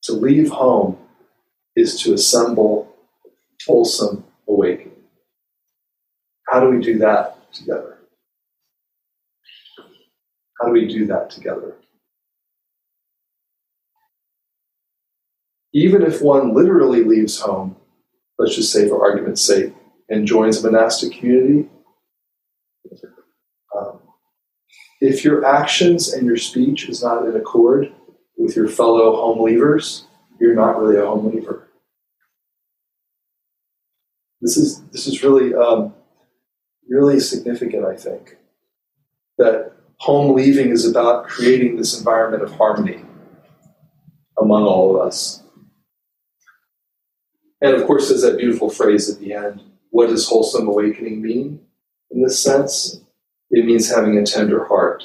to 0.09 0.15
leave 0.15 0.49
home 0.49 0.97
is 1.77 2.01
to 2.01 2.15
assemble 2.15 2.97
wholesome 3.67 4.25
awakening. 4.49 4.97
How 6.49 6.61
do 6.61 6.71
we 6.71 6.83
do 6.83 6.97
that 6.99 7.53
together? 7.53 7.99
How 10.59 10.67
do 10.67 10.73
we 10.73 10.89
do 10.89 11.07
that 11.09 11.29
together? 11.29 11.75
Even 15.75 16.01
if 16.03 16.23
one 16.23 16.55
literally 16.55 17.05
leaves 17.05 17.39
home, 17.39 17.77
let's 18.39 18.57
just 18.57 18.73
say 18.73 18.89
for 18.89 19.05
argument's 19.05 19.43
sake, 19.43 19.75
and 20.09 20.27
joins 20.27 20.65
a 20.65 20.71
monastic 20.71 21.13
community, 21.13 21.69
um, 23.77 24.01
if 25.03 25.23
your 25.23 25.45
actions 25.45 26.15
and 26.15 26.27
your 26.27 26.39
speech 26.39 26.89
is 26.89 27.03
not 27.03 27.27
in 27.27 27.37
accord 27.37 27.93
with 28.39 28.57
your 28.57 28.69
fellow 28.69 29.17
home 29.17 29.39
leavers, 29.39 30.05
you're 30.41 30.55
not 30.55 30.81
really 30.81 30.97
a 30.97 31.05
home 31.05 31.31
leaver. 31.31 31.69
This 34.41 34.57
is 34.57 34.81
this 34.93 35.07
is 35.07 35.23
really 35.23 35.53
um, 35.55 35.93
really 36.89 37.21
significant, 37.21 37.85
I 37.85 37.97
think, 37.97 38.37
that 39.37 39.73
home 39.99 40.35
leaving 40.35 40.71
is 40.71 40.89
about 40.89 41.27
creating 41.27 41.77
this 41.77 41.99
environment 41.99 42.45
of 42.45 42.53
harmony 42.53 43.03
among 44.41 44.63
all 44.63 44.95
of 44.95 45.07
us. 45.07 45.43
And 47.61 47.75
of 47.75 47.85
course, 47.87 48.09
there's 48.09 48.23
that 48.23 48.39
beautiful 48.39 48.71
phrase 48.71 49.11
at 49.11 49.19
the 49.19 49.35
end 49.35 49.63
what 49.91 50.09
does 50.09 50.29
wholesome 50.29 50.69
awakening 50.69 51.23
mean 51.23 51.61
in 52.11 52.23
this 52.23 52.39
sense? 52.39 53.01
It 53.51 53.65
means 53.65 53.91
having 53.91 54.19
a 54.19 54.25
tender 54.25 54.67
heart 54.67 55.03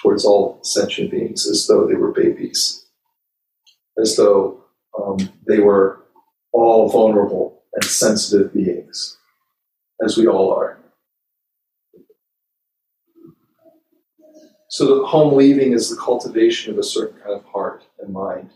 towards 0.00 0.24
all 0.24 0.60
sentient 0.62 1.10
beings 1.10 1.46
as 1.46 1.66
though 1.66 1.86
they 1.86 1.94
were 1.94 2.12
babies, 2.12 2.86
as 4.00 4.16
though 4.16 4.64
um, 4.98 5.18
they 5.46 5.58
were 5.58 6.02
all 6.52 6.88
vulnerable 6.88 7.62
and 7.74 7.84
sensitive 7.84 8.52
beings, 8.52 9.18
as 10.04 10.16
we 10.16 10.26
all 10.26 10.52
are. 10.52 10.78
So 14.68 15.00
the 15.00 15.06
home 15.06 15.34
leaving 15.34 15.72
is 15.72 15.90
the 15.90 15.96
cultivation 15.96 16.72
of 16.72 16.78
a 16.78 16.82
certain 16.84 17.18
kind 17.20 17.34
of 17.34 17.44
heart 17.44 17.84
and 17.98 18.12
mind. 18.12 18.50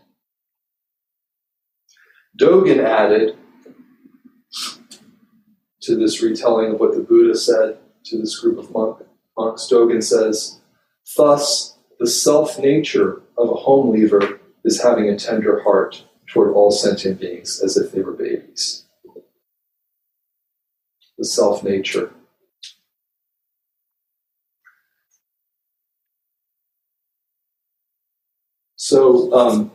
Dogen 2.39 2.83
added 2.83 3.37
to 5.81 5.95
this 5.95 6.21
retelling 6.21 6.71
of 6.71 6.79
what 6.79 6.93
the 6.93 7.01
Buddha 7.01 7.35
said 7.35 7.77
to 8.05 8.17
this 8.17 8.39
group 8.39 8.57
of 8.57 8.71
monk, 8.71 8.99
monks. 9.37 9.67
Dogen 9.71 10.01
says, 10.01 10.61
Thus, 11.17 11.77
the 11.99 12.07
self 12.07 12.59
nature 12.59 13.21
of 13.37 13.49
a 13.49 13.53
home 13.53 13.91
leaver 13.91 14.39
is 14.63 14.81
having 14.81 15.09
a 15.09 15.17
tender 15.17 15.61
heart 15.63 16.03
toward 16.27 16.53
all 16.53 16.71
sentient 16.71 17.19
beings 17.19 17.61
as 17.63 17.77
if 17.77 17.91
they 17.91 18.01
were 18.01 18.11
babies. 18.13 18.85
The 21.17 21.25
self 21.25 21.63
nature. 21.63 22.11
So, 28.75 29.33
um, 29.33 29.71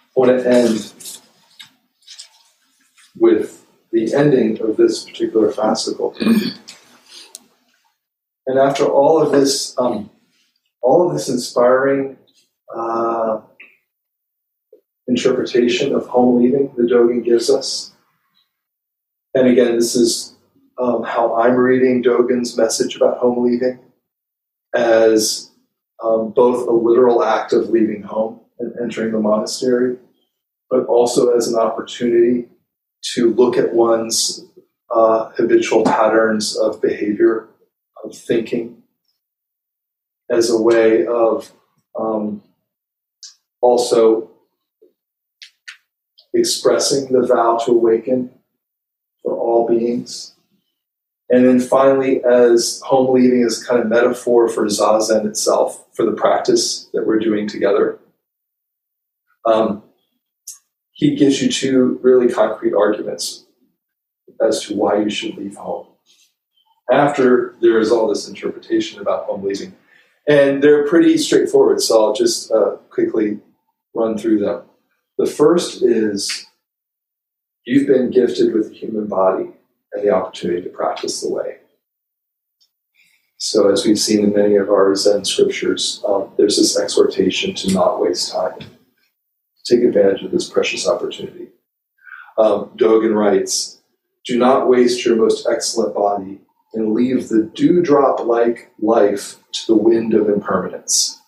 I 0.00 0.20
want 0.20 0.42
to 0.42 0.48
end 0.48 0.92
with 3.16 3.61
the 3.92 4.14
ending 4.14 4.60
of 4.62 4.76
this 4.76 5.04
particular 5.04 5.52
fascicle. 5.52 6.18
and 8.46 8.58
after 8.58 8.84
all 8.84 9.22
of 9.22 9.30
this, 9.30 9.78
um, 9.78 10.10
all 10.80 11.06
of 11.06 11.12
this 11.12 11.28
inspiring 11.28 12.16
uh, 12.74 13.40
interpretation 15.06 15.94
of 15.94 16.06
home 16.06 16.42
leaving 16.42 16.72
the 16.76 16.84
Dogen 16.84 17.22
gives 17.22 17.50
us, 17.50 17.92
and 19.34 19.46
again, 19.46 19.76
this 19.76 19.94
is 19.94 20.34
um, 20.78 21.02
how 21.02 21.36
I'm 21.36 21.54
reading 21.54 22.02
Dogen's 22.02 22.56
message 22.56 22.96
about 22.96 23.18
home 23.18 23.44
leaving 23.44 23.78
as 24.74 25.50
um, 26.02 26.30
both 26.30 26.66
a 26.66 26.72
literal 26.72 27.22
act 27.22 27.52
of 27.52 27.68
leaving 27.68 28.02
home 28.02 28.40
and 28.58 28.74
entering 28.80 29.12
the 29.12 29.20
monastery, 29.20 29.98
but 30.70 30.86
also 30.86 31.36
as 31.36 31.48
an 31.48 31.58
opportunity 31.58 32.48
to 33.02 33.34
look 33.34 33.56
at 33.56 33.74
one's 33.74 34.44
uh, 34.94 35.30
habitual 35.30 35.84
patterns 35.84 36.56
of 36.56 36.80
behavior, 36.80 37.48
of 38.04 38.16
thinking, 38.16 38.82
as 40.30 40.50
a 40.50 40.60
way 40.60 41.06
of 41.06 41.52
um, 41.98 42.42
also 43.60 44.30
expressing 46.34 47.12
the 47.12 47.26
vow 47.26 47.58
to 47.58 47.72
awaken 47.72 48.30
for 49.22 49.36
all 49.36 49.68
beings. 49.68 50.34
And 51.30 51.46
then 51.46 51.60
finally, 51.60 52.22
as 52.24 52.80
home 52.84 53.14
leaving 53.14 53.40
is 53.40 53.64
kind 53.64 53.80
of 53.80 53.88
metaphor 53.88 54.48
for 54.48 54.66
zazen 54.66 55.26
itself, 55.26 55.86
for 55.94 56.04
the 56.04 56.12
practice 56.12 56.90
that 56.92 57.06
we're 57.06 57.18
doing 57.18 57.48
together. 57.48 57.98
Um, 59.46 59.82
he 61.02 61.16
gives 61.16 61.42
you 61.42 61.50
two 61.50 61.98
really 62.00 62.32
concrete 62.32 62.74
arguments 62.74 63.44
as 64.40 64.62
to 64.62 64.76
why 64.76 65.00
you 65.00 65.10
should 65.10 65.36
leave 65.36 65.56
home. 65.56 65.88
After 66.92 67.56
there 67.60 67.80
is 67.80 67.90
all 67.90 68.06
this 68.06 68.28
interpretation 68.28 69.00
about 69.00 69.24
home 69.24 69.42
leaving, 69.42 69.74
and 70.28 70.62
they're 70.62 70.86
pretty 70.86 71.18
straightforward, 71.18 71.80
so 71.80 72.00
I'll 72.00 72.12
just 72.12 72.52
uh, 72.52 72.76
quickly 72.88 73.40
run 73.92 74.16
through 74.16 74.38
them. 74.38 74.62
The 75.18 75.26
first 75.26 75.82
is 75.82 76.46
you've 77.64 77.88
been 77.88 78.12
gifted 78.12 78.54
with 78.54 78.70
a 78.70 78.74
human 78.74 79.08
body 79.08 79.50
and 79.92 80.04
the 80.04 80.10
opportunity 80.10 80.62
to 80.62 80.68
practice 80.68 81.20
the 81.20 81.30
way. 81.30 81.56
So, 83.38 83.72
as 83.72 83.84
we've 83.84 83.98
seen 83.98 84.22
in 84.22 84.32
many 84.32 84.54
of 84.54 84.68
our 84.68 84.94
Zen 84.94 85.24
scriptures, 85.24 86.00
um, 86.06 86.30
there's 86.36 86.58
this 86.58 86.78
exhortation 86.78 87.54
to 87.54 87.72
not 87.72 88.00
waste 88.00 88.30
time 88.30 88.54
take 89.64 89.82
advantage 89.82 90.22
of 90.22 90.30
this 90.30 90.48
precious 90.48 90.88
opportunity. 90.88 91.48
Um, 92.38 92.70
Dogen 92.76 93.14
writes, 93.14 93.82
Do 94.24 94.38
not 94.38 94.68
waste 94.68 95.04
your 95.04 95.16
most 95.16 95.46
excellent 95.46 95.94
body 95.94 96.40
and 96.74 96.92
leave 96.92 97.28
the 97.28 97.50
dewdrop 97.54 98.20
like 98.20 98.72
life 98.78 99.36
to 99.52 99.66
the 99.66 99.76
wind 99.76 100.14
of 100.14 100.28
impermanence. 100.28 101.20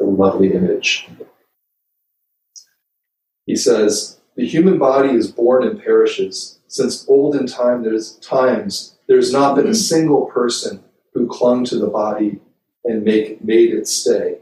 A 0.00 0.04
lovely 0.04 0.52
image. 0.52 1.08
He 3.46 3.56
says, 3.56 4.20
The 4.36 4.46
human 4.46 4.78
body 4.78 5.10
is 5.10 5.30
born 5.30 5.64
and 5.64 5.80
perishes. 5.80 6.58
Since 6.66 7.08
olden 7.08 7.46
time 7.46 7.84
there's 7.84 8.16
times 8.16 8.96
there's 9.06 9.32
not 9.32 9.54
been 9.54 9.68
a 9.68 9.74
single 9.74 10.26
person 10.26 10.82
who 11.12 11.28
clung 11.28 11.64
to 11.66 11.78
the 11.78 11.86
body 11.86 12.40
and 12.84 13.04
make, 13.04 13.44
made 13.44 13.72
it 13.72 13.86
stay. 13.86 14.38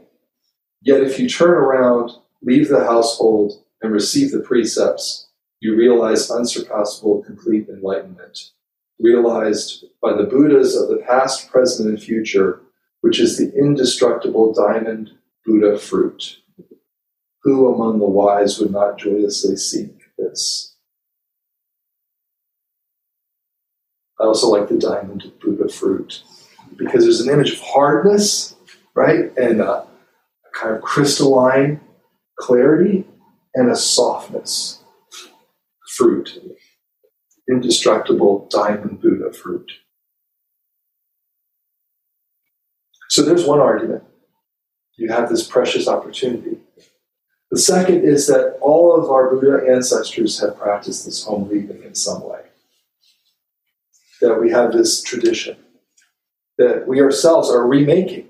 Yet 0.83 1.01
if 1.01 1.17
you 1.17 1.29
turn 1.29 1.51
around, 1.51 2.11
leave 2.41 2.67
the 2.67 2.83
household, 2.83 3.63
and 3.81 3.91
receive 3.91 4.31
the 4.31 4.39
precepts, 4.39 5.27
you 5.59 5.75
realize 5.75 6.31
unsurpassable 6.31 7.23
complete 7.23 7.67
enlightenment, 7.69 8.51
realized 8.99 9.85
by 10.01 10.13
the 10.13 10.23
Buddhas 10.23 10.75
of 10.75 10.89
the 10.89 11.03
past, 11.05 11.49
present, 11.51 11.89
and 11.89 12.01
future, 12.01 12.61
which 13.01 13.19
is 13.19 13.37
the 13.37 13.53
indestructible 13.53 14.53
diamond 14.53 15.11
Buddha 15.45 15.77
fruit. 15.77 16.37
Who 17.43 17.73
among 17.73 17.99
the 17.99 18.05
wise 18.05 18.57
would 18.59 18.71
not 18.71 18.97
joyously 18.97 19.57
seek 19.57 19.93
this? 20.17 20.75
I 24.19 24.23
also 24.23 24.47
like 24.47 24.69
the 24.69 24.77
diamond 24.77 25.31
Buddha 25.41 25.67
fruit 25.67 26.23
because 26.77 27.03
there's 27.03 27.19
an 27.19 27.33
image 27.33 27.53
of 27.53 27.59
hardness, 27.59 28.55
right? 28.95 29.35
And 29.37 29.61
uh, 29.61 29.83
kind 30.53 30.75
of 30.75 30.81
crystalline 30.81 31.79
clarity 32.37 33.05
and 33.55 33.69
a 33.69 33.75
softness. 33.75 34.79
Fruit, 35.95 36.41
indestructible 37.49 38.47
diamond 38.49 38.99
Buddha 38.99 39.31
fruit. 39.31 39.71
So 43.09 43.21
there's 43.21 43.45
one 43.45 43.59
argument. 43.59 44.03
You 44.97 45.11
have 45.11 45.29
this 45.29 45.45
precious 45.45 45.87
opportunity. 45.87 46.57
The 47.51 47.59
second 47.59 48.03
is 48.03 48.25
that 48.25 48.57
all 48.59 48.99
of 48.99 49.11
our 49.11 49.29
Buddha 49.29 49.71
ancestors 49.71 50.39
have 50.39 50.57
practiced 50.57 51.05
this 51.05 51.23
home 51.23 51.47
leaving 51.47 51.83
in 51.83 51.93
some 51.93 52.23
way. 52.23 52.39
That 54.21 54.41
we 54.41 54.49
have 54.49 54.71
this 54.71 55.03
tradition 55.03 55.57
that 56.57 56.87
we 56.87 57.01
ourselves 57.01 57.49
are 57.49 57.67
remaking. 57.67 58.27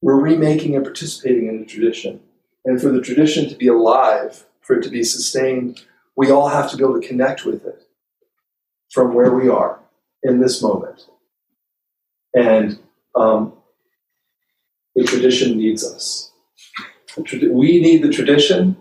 We're 0.00 0.20
remaking 0.20 0.76
and 0.76 0.84
participating 0.84 1.48
in 1.48 1.60
the 1.60 1.66
tradition. 1.66 2.20
And 2.64 2.80
for 2.80 2.90
the 2.90 3.00
tradition 3.00 3.48
to 3.48 3.56
be 3.56 3.68
alive, 3.68 4.44
for 4.60 4.76
it 4.76 4.82
to 4.84 4.90
be 4.90 5.02
sustained, 5.02 5.82
we 6.16 6.30
all 6.30 6.48
have 6.48 6.70
to 6.70 6.76
be 6.76 6.84
able 6.84 7.00
to 7.00 7.06
connect 7.06 7.44
with 7.44 7.64
it 7.64 7.84
from 8.92 9.14
where 9.14 9.32
we 9.32 9.48
are 9.48 9.80
in 10.22 10.40
this 10.40 10.62
moment. 10.62 11.06
And 12.34 12.78
um, 13.14 13.54
the 14.94 15.04
tradition 15.04 15.56
needs 15.56 15.84
us. 15.84 16.32
We 17.16 17.80
need 17.80 18.02
the 18.02 18.10
tradition, 18.10 18.76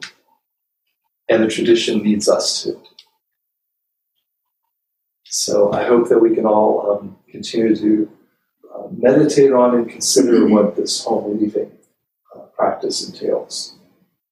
and 1.29 1.43
the 1.43 1.47
tradition 1.47 2.03
needs 2.03 2.29
us 2.29 2.63
too. 2.63 2.81
So 5.25 5.71
I 5.71 5.85
hope 5.85 6.09
that 6.09 6.19
we 6.19 6.35
can 6.35 6.45
all 6.45 6.91
um, 6.91 7.17
continue 7.29 7.75
to 7.75 8.09
meditate 8.91 9.51
on 9.51 9.75
and 9.75 9.89
consider 9.89 10.47
what 10.47 10.75
this 10.75 11.03
home 11.03 11.39
leaving 11.39 11.71
uh, 12.35 12.39
practice 12.57 13.07
entails. 13.07 13.76